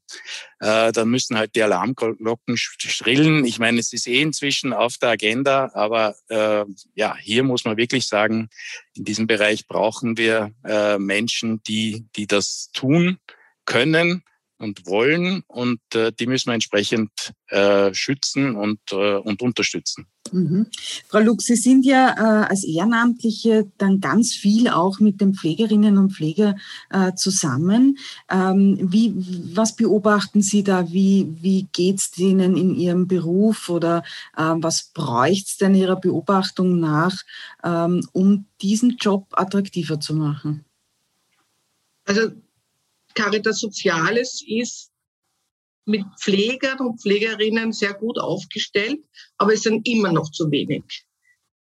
[0.61, 3.45] Äh, dann müssen halt die Alarmglocken schrillen.
[3.45, 7.77] Ich meine, es ist eh inzwischen auf der Agenda, aber äh, ja, hier muss man
[7.77, 8.49] wirklich sagen,
[8.95, 13.19] in diesem Bereich brauchen wir äh, Menschen, die, die das tun
[13.65, 14.25] können
[14.63, 17.11] und wollen und äh, die müssen wir entsprechend
[17.49, 20.07] äh, schützen und, äh, und unterstützen.
[20.31, 20.67] Mhm.
[21.09, 25.99] Frau Lux, Sie sind ja äh, als Ehrenamtliche dann ganz viel auch mit den Pflegerinnen
[25.99, 26.59] und Pflegern
[26.91, 27.99] äh, zusammen.
[28.31, 29.13] Ähm, wie,
[29.55, 30.91] was beobachten Sie da?
[30.91, 34.05] Wie, wie geht es Ihnen in Ihrem Beruf oder
[34.37, 37.15] äh, was bräuchte es denn Ihrer Beobachtung nach,
[37.63, 40.65] ähm, um diesen Job attraktiver zu machen?
[42.05, 42.31] Also
[43.15, 44.91] Caritas Soziales ist
[45.85, 49.01] mit Pflegern und Pflegerinnen sehr gut aufgestellt,
[49.39, 50.85] aber es sind immer noch zu wenig.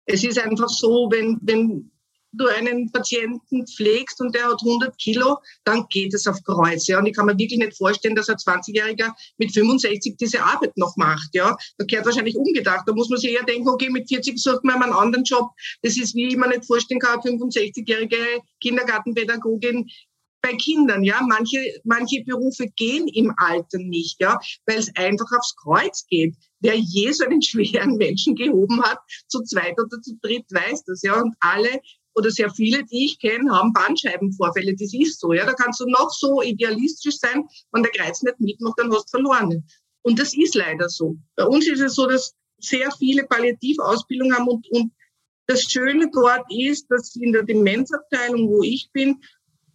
[0.06, 1.92] Es ist einfach so, wenn, wenn
[2.34, 6.88] du einen Patienten pflegst und der hat 100 Kilo, dann geht es auf Kreuz.
[6.88, 7.00] Ja.
[7.00, 10.96] Und ich kann mir wirklich nicht vorstellen, dass ein 20-Jähriger mit 65 diese Arbeit noch
[10.98, 11.30] macht.
[11.34, 11.56] Ja.
[11.78, 12.88] Da gehört wahrscheinlich umgedacht.
[12.88, 15.50] Da muss man sich eher denken, okay, mit 40 sucht man einen anderen Job.
[15.82, 18.18] Das ist, wie ich mir nicht vorstellen kann, eine 65-jährige
[18.62, 19.90] Kindergartenpädagogin
[20.42, 21.22] bei Kindern, ja.
[21.22, 26.36] Manche, manche Berufe gehen im Alter nicht, ja, weil es einfach aufs Kreuz geht.
[26.60, 31.02] wer je so einen schweren Menschen gehoben hat, zu zweit oder zu dritt weiß das,
[31.02, 31.22] ja.
[31.22, 31.82] Und alle
[32.14, 34.76] oder sehr viele, die ich kenne, haben Bandscheibenvorfälle.
[34.76, 35.46] Das ist so, ja.
[35.46, 39.18] Da kannst du noch so idealistisch sein, wenn der Kreuz nicht mitmacht, dann hast du
[39.18, 39.66] verloren.
[40.04, 41.18] Und das ist leider so.
[41.36, 44.92] Bei uns ist es so, dass sehr viele Palliativausbildung haben und, und
[45.48, 49.22] das Schöne dort ist, dass in der Demenzabteilung, wo ich bin,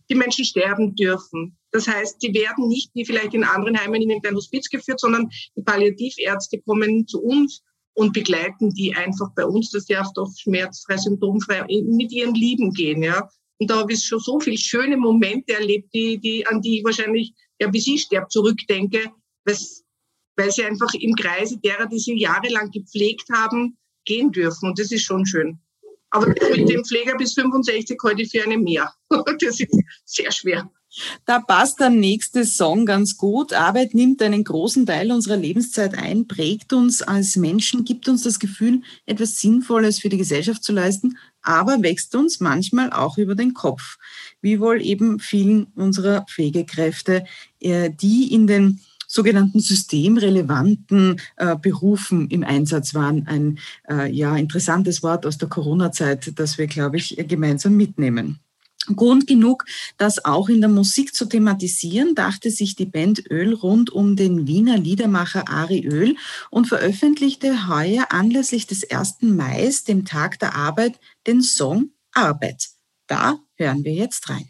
[0.08, 1.56] die Menschen sterben dürfen.
[1.72, 5.28] Das heißt, sie werden nicht wie vielleicht in anderen Heimen in ein Hospiz geführt, sondern
[5.56, 7.62] die Palliativärzte kommen zu uns
[7.94, 12.72] und begleiten die einfach bei uns, dass die auch doch schmerzfrei, symptomfrei mit ihren Lieben
[12.72, 13.28] gehen, ja.
[13.58, 16.84] Und da habe ich schon so viele schöne Momente erlebt, die, die, an die ich
[16.84, 19.10] wahrscheinlich, ja, bis ich sterbe, zurückdenke,
[19.44, 24.68] weil sie einfach im Kreise derer, die sie jahrelang gepflegt haben, gehen dürfen.
[24.68, 25.58] Und das ist schon schön.
[26.10, 28.92] Aber mit dem Pfleger bis 65 heute für eine mehr.
[29.40, 29.68] Das ist
[30.04, 30.70] sehr schwer.
[31.26, 33.52] Da passt der nächste Song ganz gut.
[33.52, 38.38] Arbeit nimmt einen großen Teil unserer Lebenszeit ein, prägt uns als Menschen, gibt uns das
[38.38, 43.52] Gefühl, etwas Sinnvolles für die Gesellschaft zu leisten, aber wächst uns manchmal auch über den
[43.52, 43.98] Kopf.
[44.40, 47.24] Wie wohl eben vielen unserer Pflegekräfte,
[47.60, 48.80] äh, die in den
[49.16, 53.26] sogenannten systemrelevanten äh, Berufen im Einsatz waren.
[53.26, 53.58] Ein
[53.90, 58.38] äh, ja, interessantes Wort aus der Corona-Zeit, das wir, glaube ich, gemeinsam mitnehmen.
[58.94, 59.64] Grund genug,
[59.96, 64.46] das auch in der Musik zu thematisieren, dachte sich die Band Öl rund um den
[64.46, 66.14] Wiener Liedermacher Ari Öl
[66.50, 69.22] und veröffentlichte heuer anlässlich des 1.
[69.22, 72.68] Mai, dem Tag der Arbeit, den Song Arbeit.
[73.08, 74.48] Da hören wir jetzt rein.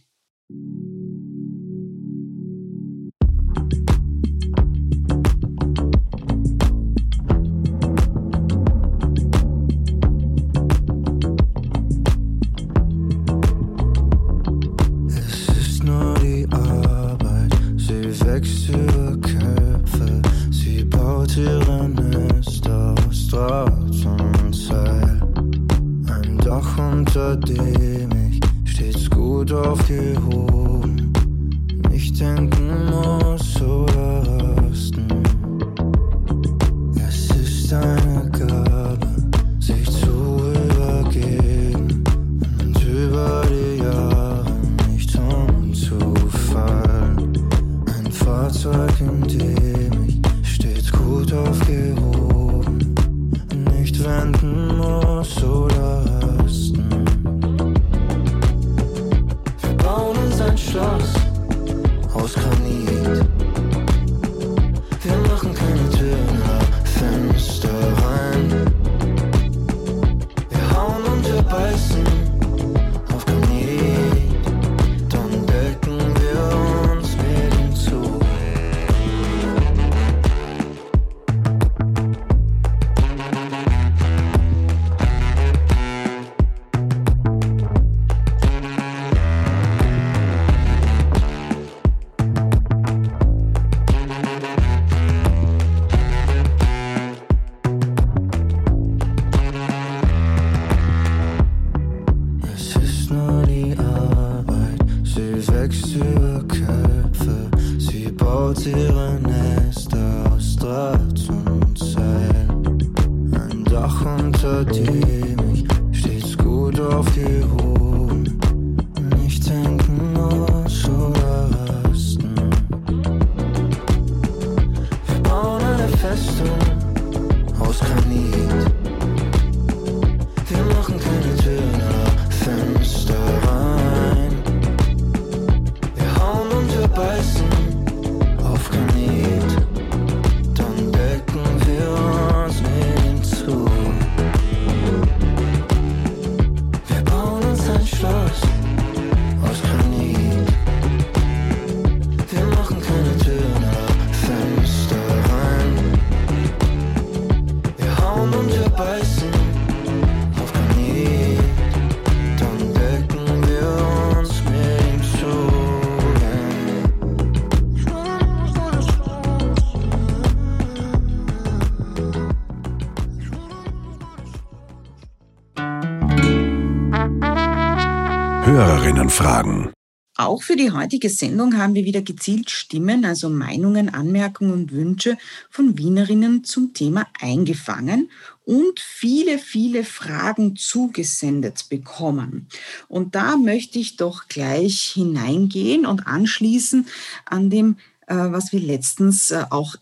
[179.17, 179.73] Fragen.
[180.19, 185.17] Auch für die heutige Sendung haben wir wieder gezielt Stimmen, also Meinungen, Anmerkungen und Wünsche
[185.49, 188.11] von Wienerinnen zum Thema eingefangen
[188.45, 192.49] und viele, viele Fragen zugesendet bekommen.
[192.89, 196.87] Und da möchte ich doch gleich hineingehen und anschließen
[197.25, 199.75] an dem was wir letztens auch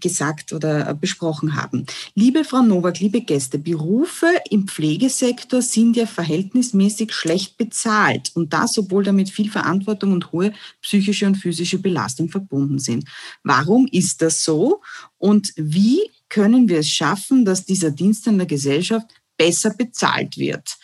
[0.00, 1.86] gesagt oder besprochen haben.
[2.14, 8.78] Liebe Frau Nowak, liebe Gäste, Berufe im Pflegesektor sind ja verhältnismäßig schlecht bezahlt und das,
[8.78, 13.04] obwohl damit viel Verantwortung und hohe psychische und physische Belastung verbunden sind.
[13.42, 14.80] Warum ist das so
[15.18, 19.06] und wie können wir es schaffen, dass dieser Dienst in der Gesellschaft
[19.36, 20.76] besser bezahlt wird?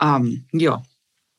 [0.00, 0.82] Ähm, ja,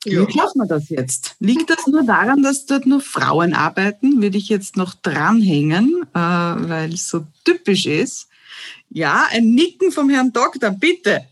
[0.05, 0.27] ja.
[0.27, 1.35] Wie schaffen wir das jetzt?
[1.39, 4.21] Liegt das nur daran, dass dort nur Frauen arbeiten?
[4.21, 8.27] Würde ich jetzt noch dranhängen, äh, weil es so typisch ist.
[8.89, 11.25] Ja, ein Nicken vom Herrn Doktor, bitte.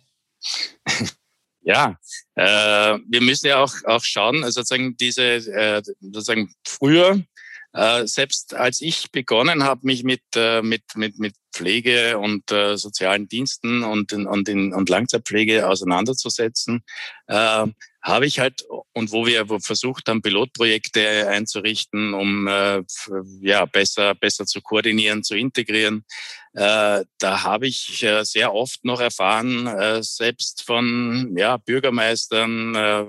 [1.62, 2.00] Ja,
[2.36, 7.22] äh, wir müssen ja auch, auch schauen, also sozusagen diese, äh, sozusagen früher
[7.74, 12.78] äh, selbst als ich begonnen habe, mich mit, äh, mit, mit, mit Pflege und äh,
[12.78, 16.84] sozialen Diensten und, und, in, und Langzeitpflege auseinanderzusetzen,
[17.28, 17.68] äh,
[18.02, 22.82] habe ich halt, und wo wir versucht haben, Pilotprojekte einzurichten, um äh,
[23.42, 26.06] ja, besser, besser zu koordinieren, zu integrieren,
[26.54, 33.06] äh, da habe ich äh, sehr oft noch erfahren, äh, selbst von ja, Bürgermeistern äh,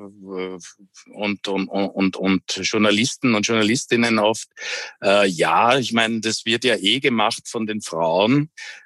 [1.12, 4.48] und, und, und, und Journalisten und Journalistinnen oft,
[5.02, 8.39] äh, ja, ich meine, das wird ja eh gemacht von den Frauen.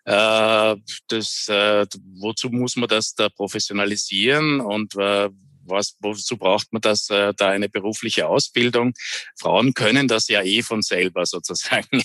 [0.05, 0.77] Äh,
[1.09, 1.87] das, äh,
[2.19, 5.29] wozu muss man das da professionalisieren und äh,
[5.67, 8.95] was, wozu braucht man das, äh, da eine berufliche Ausbildung?
[9.37, 12.03] Frauen können das ja eh von selber sozusagen.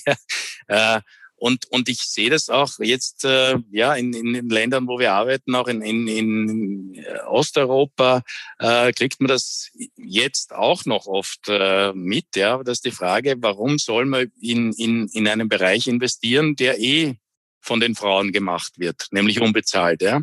[0.67, 1.01] äh,
[1.39, 5.13] und, und ich sehe das auch jetzt äh, ja in, in den Ländern, wo wir
[5.13, 8.23] arbeiten, auch in, in, in Osteuropa,
[8.59, 12.35] äh, kriegt man das jetzt auch noch oft äh, mit.
[12.35, 16.77] Ja, das ist die Frage, warum soll man in, in, in einen Bereich investieren, der
[16.79, 17.15] eh
[17.61, 20.01] von den Frauen gemacht wird, nämlich unbezahlt.
[20.01, 20.21] Ja?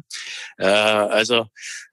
[0.58, 1.46] Äh, also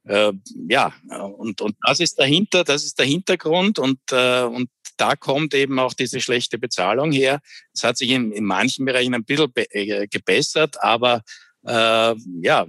[0.05, 0.33] äh,
[0.67, 0.93] ja,
[1.37, 5.79] und, und das ist dahinter, das ist der Hintergrund und, äh, und da kommt eben
[5.79, 7.39] auch diese schlechte Bezahlung her.
[7.73, 11.23] Es hat sich in, in manchen Bereichen ein bisschen äh, gebessert, aber
[11.65, 12.65] äh, ja,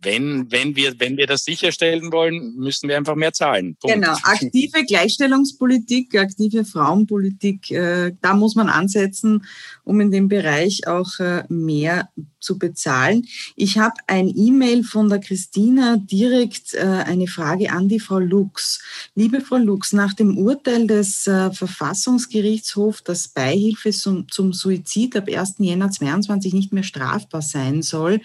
[0.00, 3.76] wenn, wenn, wir, wenn wir das sicherstellen wollen, müssen wir einfach mehr zahlen.
[3.80, 3.94] Punkt.
[3.94, 9.44] Genau, aktive Gleichstellungspolitik, aktive Frauenpolitik, äh, da muss man ansetzen,
[9.84, 12.08] um in dem Bereich auch äh, mehr
[12.40, 13.26] zu bezahlen.
[13.56, 18.80] Ich habe ein E-Mail von der Christina direkt äh, eine Frage an die Frau Lux.
[19.14, 25.28] Liebe Frau Lux, nach dem Urteil des äh, Verfassungsgerichtshofs, dass Beihilfe zum, zum Suizid ab
[25.28, 25.56] 1.
[25.58, 28.20] Jänner 2022 nicht mehr strafbar sein soll,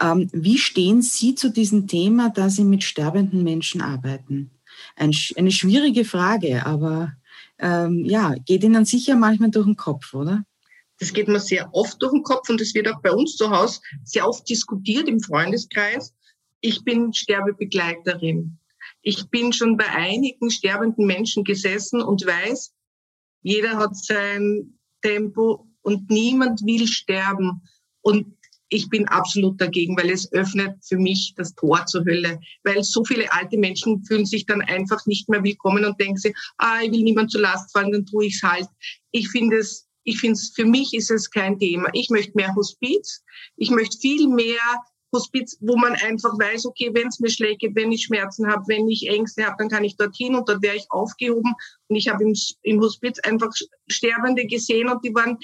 [0.00, 4.50] ähm, wie stehen Sie zu diesem Thema, da Sie mit sterbenden Menschen arbeiten?
[4.96, 7.12] Ein, eine schwierige Frage, aber
[7.58, 10.44] ähm, ja, geht Ihnen sicher manchmal durch den Kopf, oder?
[11.00, 13.50] Das geht mir sehr oft durch den Kopf und das wird auch bei uns zu
[13.50, 16.14] Hause sehr oft diskutiert im Freundeskreis.
[16.60, 18.58] Ich bin Sterbebegleiterin.
[19.02, 22.72] Ich bin schon bei einigen sterbenden Menschen gesessen und weiß,
[23.42, 27.62] jeder hat sein Tempo und niemand will sterben.
[28.02, 28.36] Und
[28.68, 32.40] ich bin absolut dagegen, weil es öffnet für mich das Tor zur Hölle.
[32.62, 36.34] Weil so viele alte Menschen fühlen sich dann einfach nicht mehr willkommen und denken sich,
[36.58, 38.68] ah, ich will niemand zur Last fallen, dann tue ich's halt.
[39.12, 41.88] Ich finde es ich finde, für mich ist es kein Thema.
[41.92, 43.22] Ich möchte mehr Hospiz.
[43.56, 44.60] Ich möchte viel mehr
[45.12, 48.88] Hospiz, wo man einfach weiß, okay, wenn es mir schlägt, wenn ich Schmerzen habe, wenn
[48.88, 51.52] ich Ängste habe, dann kann ich dorthin und dort wäre ich aufgehoben.
[51.88, 53.50] Und ich habe im, im Hospiz einfach
[53.88, 55.38] Sterbende gesehen und die waren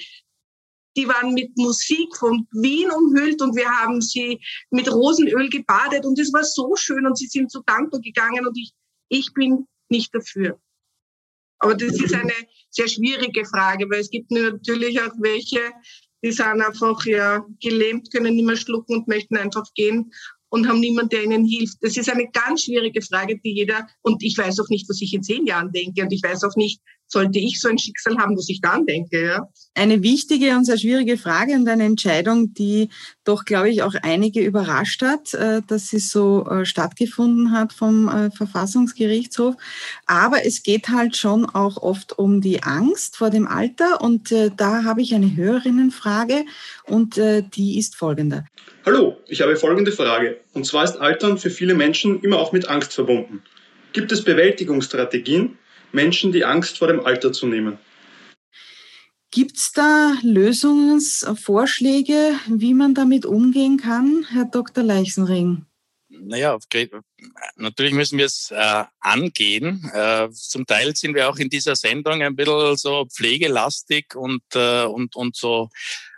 [0.95, 4.39] die waren mit Musik von Wien umhüllt und wir haben sie
[4.71, 8.57] mit Rosenöl gebadet und es war so schön und sie sind so dankbar gegangen und
[8.57, 8.73] ich,
[9.09, 10.59] ich bin nicht dafür.
[11.59, 12.33] Aber das ist eine
[12.69, 15.59] sehr schwierige Frage, weil es gibt natürlich auch welche,
[16.23, 20.11] die sind einfach ja gelähmt, können nicht mehr schlucken und möchten einfach gehen
[20.49, 21.77] und haben niemanden, der ihnen hilft.
[21.81, 25.13] Das ist eine ganz schwierige Frage, die jeder, und ich weiß auch nicht, was ich
[25.13, 28.35] in zehn Jahren denke, und ich weiß auch nicht, sollte ich so ein Schicksal haben,
[28.35, 29.25] was ich dann denke.
[29.25, 29.49] Ja.
[29.73, 32.89] Eine wichtige und sehr schwierige Frage und eine Entscheidung, die
[33.23, 38.09] doch, glaube ich, auch einige überrascht hat, äh, dass sie so äh, stattgefunden hat vom
[38.09, 39.55] äh, Verfassungsgerichtshof.
[40.05, 44.83] Aber es geht halt schon auch oft um die Angst vor dem Alter und da
[44.83, 46.45] habe ich eine Hörerinnenfrage
[46.85, 48.45] und die ist folgende.
[48.85, 50.39] Hallo, ich habe folgende Frage.
[50.53, 53.43] Und zwar ist Altern für viele Menschen immer auch mit Angst verbunden.
[53.93, 55.57] Gibt es Bewältigungsstrategien,
[55.97, 57.77] Menschen die Angst vor dem Alter zu nehmen.
[59.31, 64.83] Gibt es da Lösungsvorschläge, wie man damit umgehen kann, Herr Dr.
[64.83, 65.65] Leichenring?
[66.09, 66.57] Naja,
[67.57, 69.89] natürlich müssen wir es äh, angehen.
[69.93, 74.85] Äh, zum Teil sind wir auch in dieser Sendung ein bisschen so pflegelastig und, äh,
[74.85, 75.69] und, und so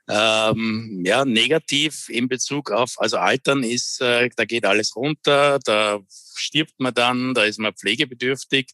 [0.10, 6.00] ähm, ja, negativ in Bezug auf, also Altern ist, äh, da geht alles runter, da
[6.36, 8.72] stirbt man dann, da ist man pflegebedürftig.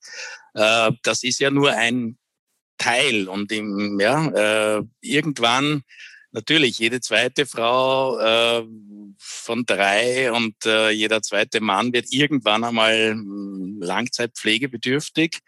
[0.53, 2.17] Äh, das ist ja nur ein
[2.77, 5.83] Teil und im, ja, äh, irgendwann
[6.31, 8.63] natürlich jede zweite Frau äh,
[9.17, 15.39] von drei und äh, jeder zweite Mann wird irgendwann einmal hm, langzeitpflegebedürftig.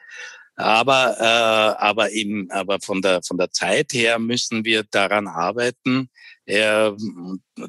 [0.60, 6.10] Aber, äh, aber, im, aber von, der, von der Zeit her müssen wir daran arbeiten,
[6.46, 6.92] äh,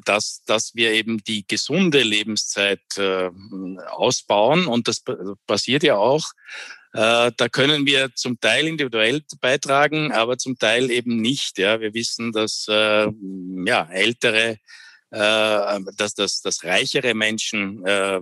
[0.05, 3.29] dass, dass wir eben die gesunde Lebenszeit äh,
[3.91, 4.65] ausbauen.
[4.65, 5.03] Und das
[5.45, 6.31] passiert ja auch.
[6.93, 11.59] Äh, da können wir zum Teil individuell beitragen, aber zum Teil eben nicht.
[11.59, 13.07] Ja, wir wissen, dass äh,
[13.67, 14.57] ja, ältere,
[15.11, 18.21] äh, dass, dass, dass reichere Menschen äh,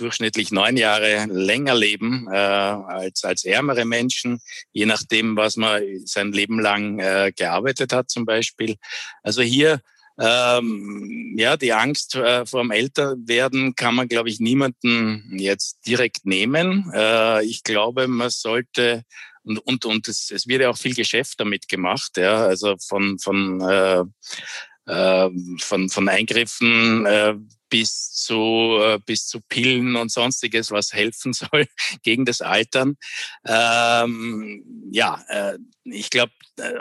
[0.00, 4.40] durchschnittlich neun Jahre länger leben äh, als, als ärmere Menschen,
[4.72, 8.76] je nachdem, was man sein Leben lang äh, gearbeitet hat zum Beispiel.
[9.22, 9.80] Also hier
[10.18, 16.26] ähm, ja, die Angst äh, vor dem Älterwerden kann man, glaube ich, niemanden jetzt direkt
[16.26, 16.90] nehmen.
[16.94, 19.04] Äh, ich glaube, man sollte
[19.42, 23.18] und, und, und es, es wird ja auch viel Geschäft damit gemacht, ja, also von,
[23.18, 24.04] von, äh,
[24.86, 27.34] äh, von, von Eingriffen äh,
[27.70, 31.66] bis zu, äh, bis zu Pillen und sonstiges, was helfen soll
[32.02, 32.98] gegen das Altern.
[33.46, 36.72] Ähm, ja, äh, ich glaube, äh,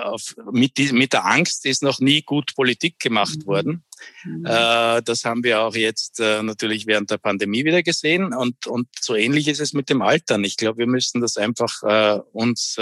[0.51, 3.45] mit, mit der Angst ist noch nie gut Politik gemacht mhm.
[3.45, 3.83] worden.
[4.23, 4.45] Mhm.
[4.45, 8.33] Äh, das haben wir auch jetzt äh, natürlich während der Pandemie wieder gesehen.
[8.33, 10.43] Und, und so ähnlich ist es mit dem Altern.
[10.43, 12.77] Ich glaube, wir müssen das einfach äh, uns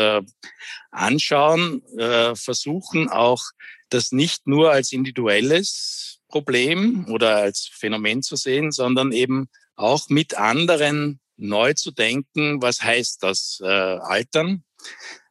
[0.92, 1.84] anschauen,
[2.34, 3.44] versuchen auch
[3.90, 10.38] das nicht nur als individuelles Problem oder als Phänomen zu sehen, sondern eben auch mit
[10.38, 14.64] anderen neu zu denken, was heißt das äh, Altern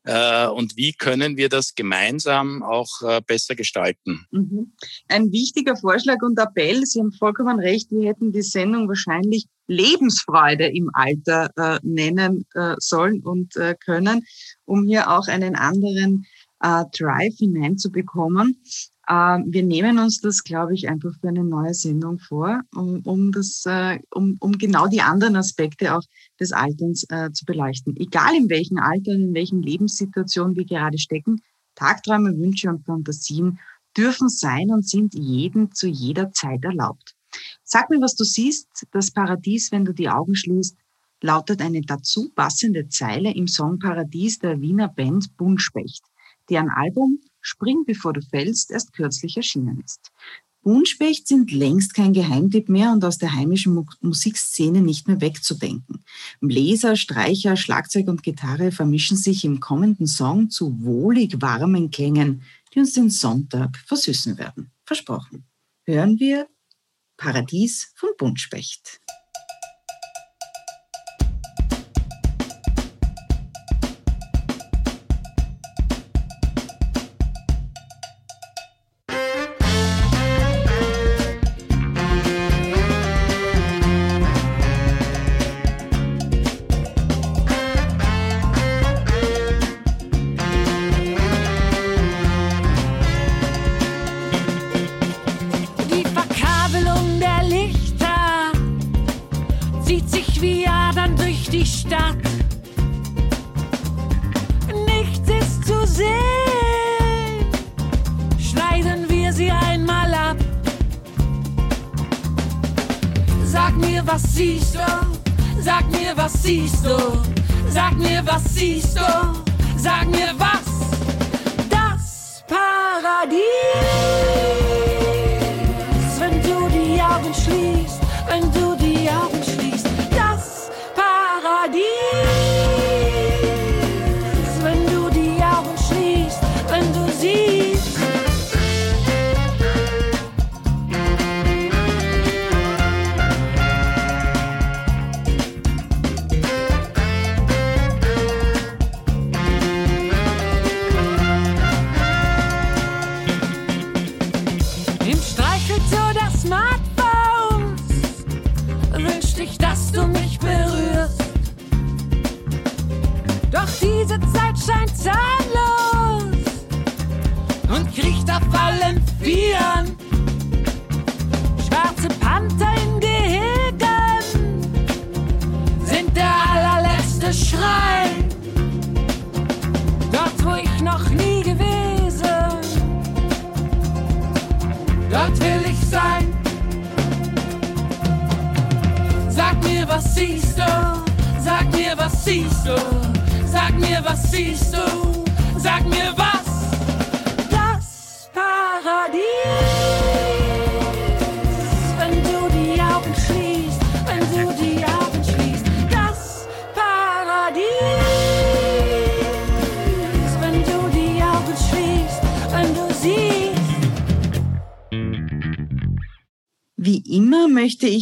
[0.04, 4.26] äh, und wie können wir das gemeinsam auch äh, besser gestalten.
[4.30, 4.72] Mhm.
[5.08, 10.66] Ein wichtiger Vorschlag und Appell, Sie haben vollkommen recht, wir hätten die Sendung wahrscheinlich Lebensfreude
[10.66, 14.24] im Alter äh, nennen äh, sollen und äh, können,
[14.64, 16.24] um hier auch einen anderen
[16.60, 18.62] äh, Drive hineinzubekommen.
[19.08, 23.30] Ähm, wir nehmen uns das, glaube ich, einfach für eine neue Sendung vor, um, um,
[23.30, 26.02] das, äh, um, um genau die anderen Aspekte auch
[26.40, 27.96] des Alterns äh, zu beleuchten.
[27.96, 31.40] Egal in welchem Alter, in welchen Lebenssituationen wir gerade stecken,
[31.76, 33.60] Tagträume, Wünsche und Fantasien
[33.96, 37.14] dürfen sein und sind jedem zu jeder Zeit erlaubt.
[37.62, 38.86] Sag mir, was du siehst.
[38.92, 40.76] Das Paradies, wenn du die Augen schließt,
[41.22, 46.02] lautet eine dazu passende Zeile im Song Paradies der Wiener Band Buntspecht,
[46.50, 50.10] deren Album Spring bevor du fällst erst kürzlich erschienen ist.
[50.62, 56.02] Bunspecht sind längst kein Geheimtipp mehr und aus der heimischen Musikszene nicht mehr wegzudenken.
[56.40, 62.42] Bläser, Streicher, Schlagzeug und Gitarre vermischen sich im kommenden Song zu wohlig warmen Klängen,
[62.74, 64.72] die uns den Sonntag versüßen werden.
[64.84, 65.44] Versprochen.
[65.84, 66.48] Hören wir
[67.16, 69.00] Paradies von Buntspecht.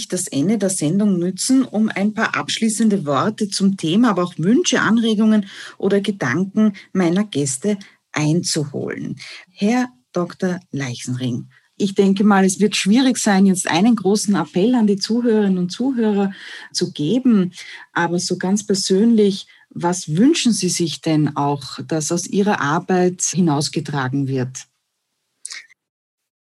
[0.04, 4.34] Ich das Ende der Sendung nützen, um ein paar abschließende Worte zum Thema, aber auch
[4.36, 5.46] Wünsche, Anregungen
[5.78, 7.78] oder Gedanken meiner Gäste
[8.12, 9.16] einzuholen.
[9.50, 10.60] Herr Dr.
[10.70, 15.58] Leichenring, ich denke mal, es wird schwierig sein, jetzt einen großen Appell an die Zuhörerinnen
[15.58, 16.32] und Zuhörer
[16.72, 17.52] zu geben,
[17.92, 24.28] aber so ganz persönlich, was wünschen Sie sich denn auch, dass aus Ihrer Arbeit hinausgetragen
[24.28, 24.66] wird?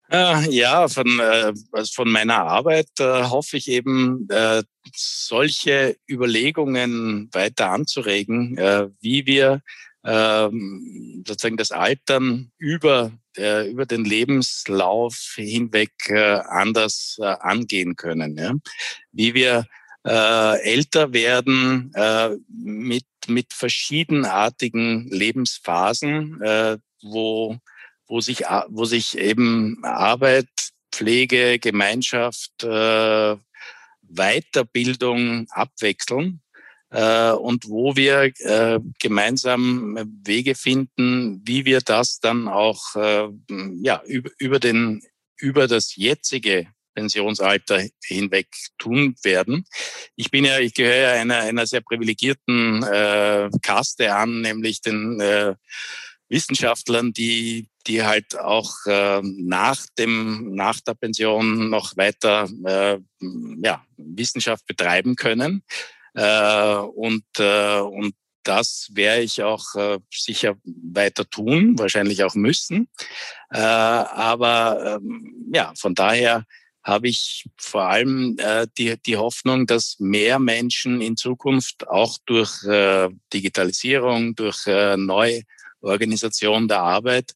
[0.09, 4.29] Äh, ja, von, äh, also von meiner Arbeit äh, hoffe ich eben,
[4.95, 8.57] solche Überlegungen weiter anzuregen,
[9.01, 9.63] wie wir
[10.05, 18.39] ähm, sozusagen das Altern über, über den Lebenslauf hinweg anders angehen können.
[18.39, 18.55] Ja?
[19.11, 19.67] Wie wir
[20.05, 21.93] älter werden
[22.49, 26.39] mit, mit verschiedenartigen Lebensphasen,
[27.03, 27.59] wo
[28.07, 30.49] wo sich, wo sich eben Arbeit,
[30.93, 33.37] Pflege, Gemeinschaft, äh,
[34.09, 36.41] Weiterbildung abwechseln
[36.91, 43.29] äh, und wo wir äh, gemeinsam Wege finden, wie wir das dann auch äh,
[43.83, 45.03] ja, über, über, den,
[45.37, 48.49] über das jetzige Pensionsalter hinweg
[48.79, 49.67] tun werden.
[50.15, 55.21] Ich bin ja, ich gehöre ja einer, einer sehr privilegierten äh, Kaste an, nämlich den
[55.21, 55.55] äh,
[56.29, 62.99] Wissenschaftlern, die die halt auch äh, nach dem nach der Pension noch weiter äh,
[63.63, 65.63] ja, Wissenschaft betreiben können
[66.15, 72.89] äh, und äh, und das werde ich auch äh, sicher weiter tun, wahrscheinlich auch müssen.
[73.51, 76.45] Äh, aber ähm, ja, von daher
[76.85, 82.63] habe ich vor allem äh, die, die Hoffnung, dass mehr Menschen in Zukunft auch durch
[82.63, 84.97] äh, Digitalisierung, durch äh,
[85.87, 87.35] Neuorganisation der Arbeit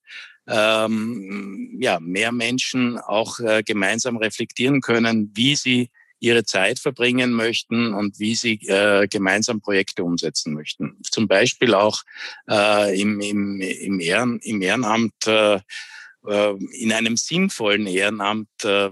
[0.50, 7.94] ähm, ja, mehr Menschen auch äh, gemeinsam reflektieren können, wie sie ihre Zeit verbringen möchten
[7.94, 10.98] und wie sie äh, gemeinsam Projekte umsetzen möchten.
[11.02, 12.02] Zum Beispiel auch
[12.48, 15.60] äh, im, im, im, Ehren, im Ehrenamt, äh,
[16.26, 18.90] äh in einem sinnvollen Ehrenamt, äh,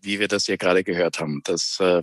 [0.00, 1.40] wie wir das ja gerade gehört haben.
[1.44, 2.02] Das äh,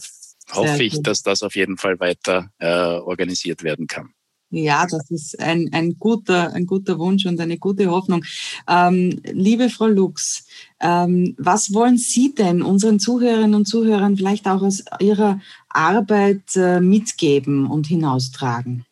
[0.51, 4.13] hoffe ich, dass das auf jeden Fall weiter äh, organisiert werden kann.
[4.55, 8.23] Ja, das ist ein, ein, guter, ein guter Wunsch und eine gute Hoffnung.
[8.69, 10.45] Ähm, liebe Frau Lux,
[10.79, 16.79] ähm, was wollen Sie denn unseren Zuhörerinnen und Zuhörern vielleicht auch aus Ihrer Arbeit äh,
[16.79, 18.85] mitgeben und hinaustragen?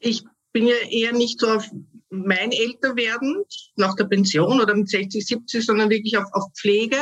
[0.00, 1.70] Ich bin ja eher nicht so auf
[2.08, 3.44] mein Älterwerden
[3.76, 6.96] nach der Pension oder mit 60, 70, sondern wirklich auf, auf Pflege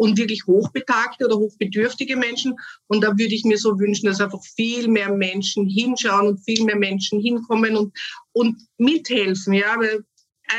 [0.00, 2.56] und wirklich hochbetagte oder hochbedürftige Menschen.
[2.86, 6.64] Und da würde ich mir so wünschen, dass einfach viel mehr Menschen hinschauen und viel
[6.64, 7.92] mehr Menschen hinkommen und,
[8.32, 9.52] und mithelfen.
[9.52, 10.02] Ja, weil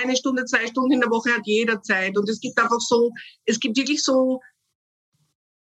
[0.04, 2.16] eine Stunde, zwei Stunden in der Woche hat jeder Zeit.
[2.20, 3.12] Und es gibt einfach so,
[3.46, 4.40] es gibt wirklich so,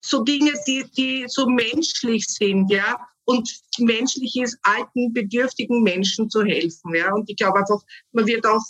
[0.05, 6.43] so Dinge, die, die so menschlich sind, ja und menschlich ist, alten, bedürftigen Menschen zu
[6.43, 6.95] helfen.
[6.95, 7.13] Ja.
[7.13, 8.65] Und ich glaube einfach, man wird auch,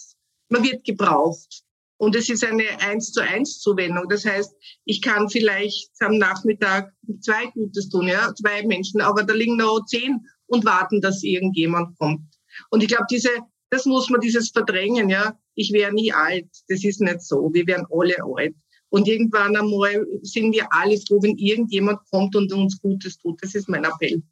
[0.48, 1.62] man wird gebraucht.
[1.98, 4.08] Und es ist eine eins zu eins Zuwendung.
[4.08, 9.34] Das heißt, ich kann vielleicht am Nachmittag zwei Gutes tun, ja, zwei Menschen, aber da
[9.34, 12.22] liegen noch zehn und warten, dass irgendjemand kommt.
[12.70, 13.30] Und ich glaube, diese,
[13.70, 15.38] das muss man dieses verdrängen, ja.
[15.54, 16.48] Ich wäre nie alt.
[16.68, 17.50] Das ist nicht so.
[17.52, 18.54] Wir werden alle alt.
[18.90, 23.42] Und irgendwann einmal sind wir alle froh, wenn irgendjemand kommt und uns Gutes tut.
[23.42, 24.22] Das ist mein Appell.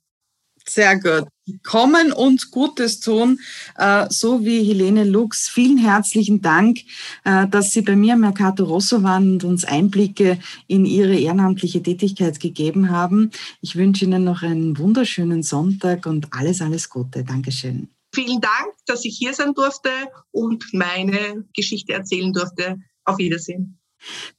[0.68, 1.28] Sehr gut.
[1.62, 3.38] Kommen und Gutes tun,
[3.76, 5.48] äh, so wie Helene Lux.
[5.48, 6.80] Vielen herzlichen Dank,
[7.24, 12.40] äh, dass Sie bei mir Mercato Rosso waren und uns Einblicke in Ihre ehrenamtliche Tätigkeit
[12.40, 13.30] gegeben haben.
[13.60, 17.22] Ich wünsche Ihnen noch einen wunderschönen Sonntag und alles, alles Gute.
[17.22, 17.88] Dankeschön.
[18.12, 19.90] Vielen Dank, dass ich hier sein durfte
[20.32, 22.76] und meine Geschichte erzählen durfte.
[23.04, 23.78] Auf Wiedersehen.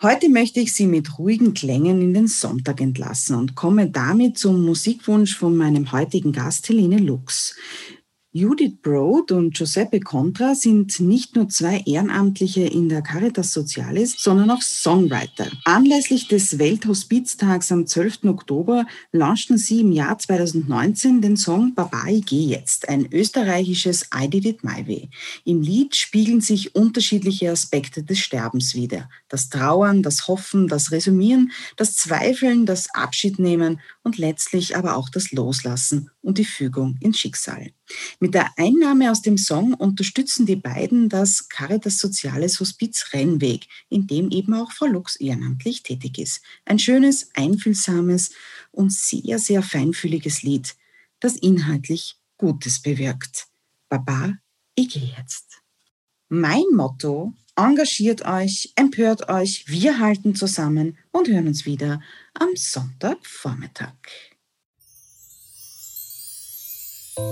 [0.02, 4.66] Heute möchte ich Sie mit ruhigen Klängen in den Sonntag entlassen und komme damit zum
[4.66, 7.56] Musikwunsch von meinem heutigen Gast Helene Lux.
[8.38, 14.52] Judith Broad und Giuseppe Contra sind nicht nur zwei Ehrenamtliche in der Caritas Socialis, sondern
[14.52, 15.48] auch Songwriter.
[15.64, 18.26] Anlässlich des Welthospiztags am 12.
[18.26, 24.30] Oktober launchten sie im Jahr 2019 den Song Baba, ich geh jetzt, ein österreichisches I
[24.30, 25.10] Did It My Way.
[25.46, 29.08] Im Lied spiegeln sich unterschiedliche Aspekte des Sterbens wider.
[29.30, 35.32] Das Trauern, das Hoffen, das Resümieren, das Zweifeln, das Abschiednehmen und letztlich aber auch das
[35.32, 37.72] Loslassen und die Fügung ins Schicksal.
[38.20, 44.08] Mit der Einnahme aus dem Song unterstützen die beiden das Caritas Soziales Hospiz Rennweg, in
[44.08, 46.42] dem eben auch Frau Lux ehrenamtlich tätig ist.
[46.66, 48.32] Ein schönes, einfühlsames
[48.72, 50.76] und sehr, sehr feinfühliges Lied,
[51.20, 53.48] das inhaltlich Gutes bewirkt.
[53.88, 54.34] Baba,
[54.74, 55.62] ich gehe jetzt.
[56.28, 62.02] Mein Motto, engagiert euch, empört euch, wir halten zusammen und hören uns wieder
[62.34, 64.35] am Sonntagvormittag.
[67.18, 67.24] So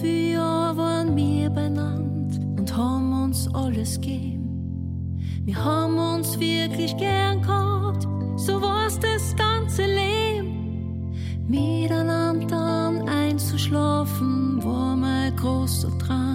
[0.00, 5.20] viel waren wir benannt und haben uns alles gegeben.
[5.44, 11.12] Wir haben uns wirklich gern gehabt, so war's das ganze Leben.
[11.46, 16.31] Miteinander einzuschlafen, war mein großer Traum.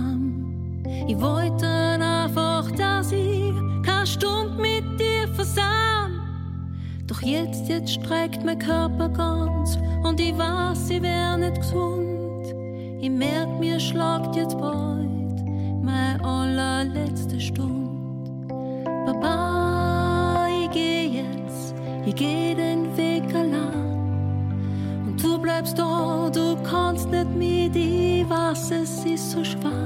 [1.07, 6.19] Ich wollte einfach, dass ich keine Stunde mit dir versam.
[7.07, 12.53] Doch jetzt, jetzt streckt mein Körper ganz und ich weiß, ich wär nicht gesund.
[12.99, 15.45] Ich merk, mir schlagt jetzt bald
[15.81, 18.53] meine allerletzte Stunde.
[19.05, 21.73] Papa, ich geh jetzt,
[22.05, 25.05] ich geh den Weg allein.
[25.07, 29.76] Und du bleibst da, du kannst nicht mit, ich weiß, es ist so schwer.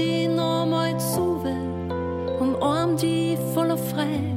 [0.00, 1.42] Ich druck dich nochmal zu,
[2.40, 4.34] umarm dich voller Freude.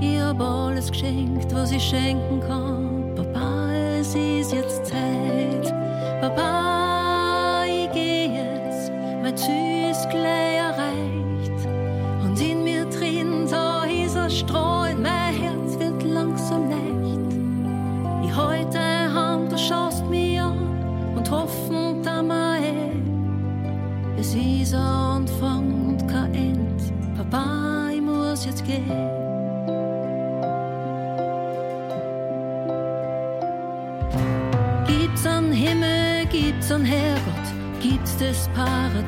[0.00, 3.14] Ich hab alles geschenkt, was ich schenken kann.
[3.14, 5.25] Papa, es ist jetzt Zeit.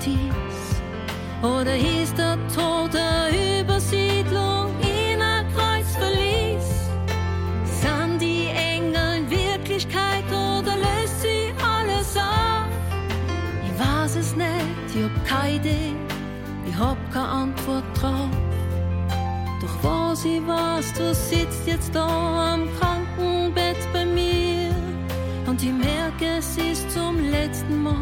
[0.09, 0.82] Paradies?
[1.42, 6.88] Oder ist der Tod eine Übersiedlung in ein Kreuzverlies?
[7.64, 12.68] Sind die Engel in Wirklichkeit oder löst sie alles auf?
[13.64, 15.92] Ich weiß es nicht, ich hab keine Idee,
[16.66, 18.30] ich hab keine Antwort drauf.
[19.61, 24.70] Doch was ich weiß, du sitzt jetzt da am Krankenbett bei mir
[25.46, 27.97] und ich merke, es ist zum letzten Mal,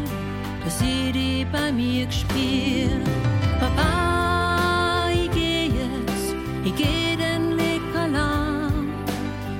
[1.51, 3.07] bei mir gespielt.
[3.59, 8.89] Papa, ich geh jetzt, ich geh den Weg allein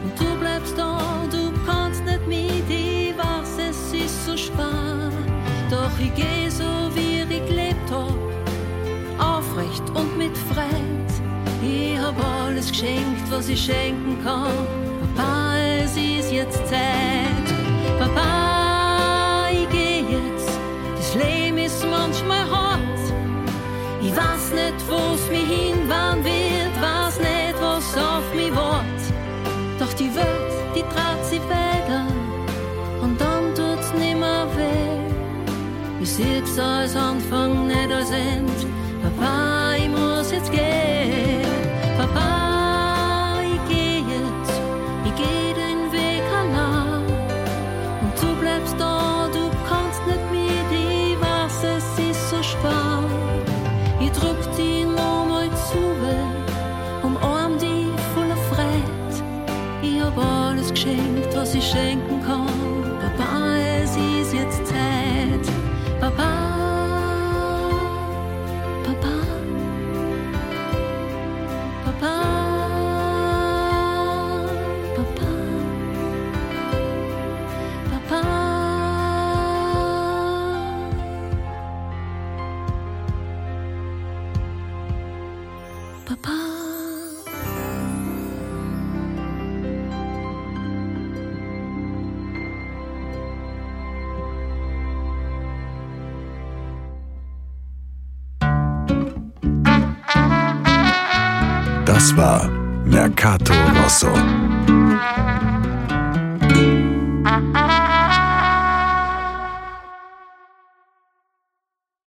[0.03, 0.99] und du bleibst da,
[1.31, 5.11] du kannst nicht mit, ich weiß, es ist so schwer.
[5.69, 8.15] Doch ich geh so, wie ich gelebt hab,
[9.19, 10.97] aufrecht und mit Freude.
[11.61, 14.51] Ich hab alles geschenkt, was ich schenken kann.
[15.15, 17.47] Papa, es ist jetzt Zeit.
[17.99, 18.56] Papa,
[21.67, 23.05] ist manchmal hart.
[24.01, 29.03] Ich weiß nicht, wo's mich hinwann wird, weiß nicht, was auf mich wart.
[29.79, 32.05] Doch die Welt, die dreht sich weiter
[33.01, 36.05] und dann tut's nimmer weh.
[36.05, 38.56] sieh's als Anfang nicht als End.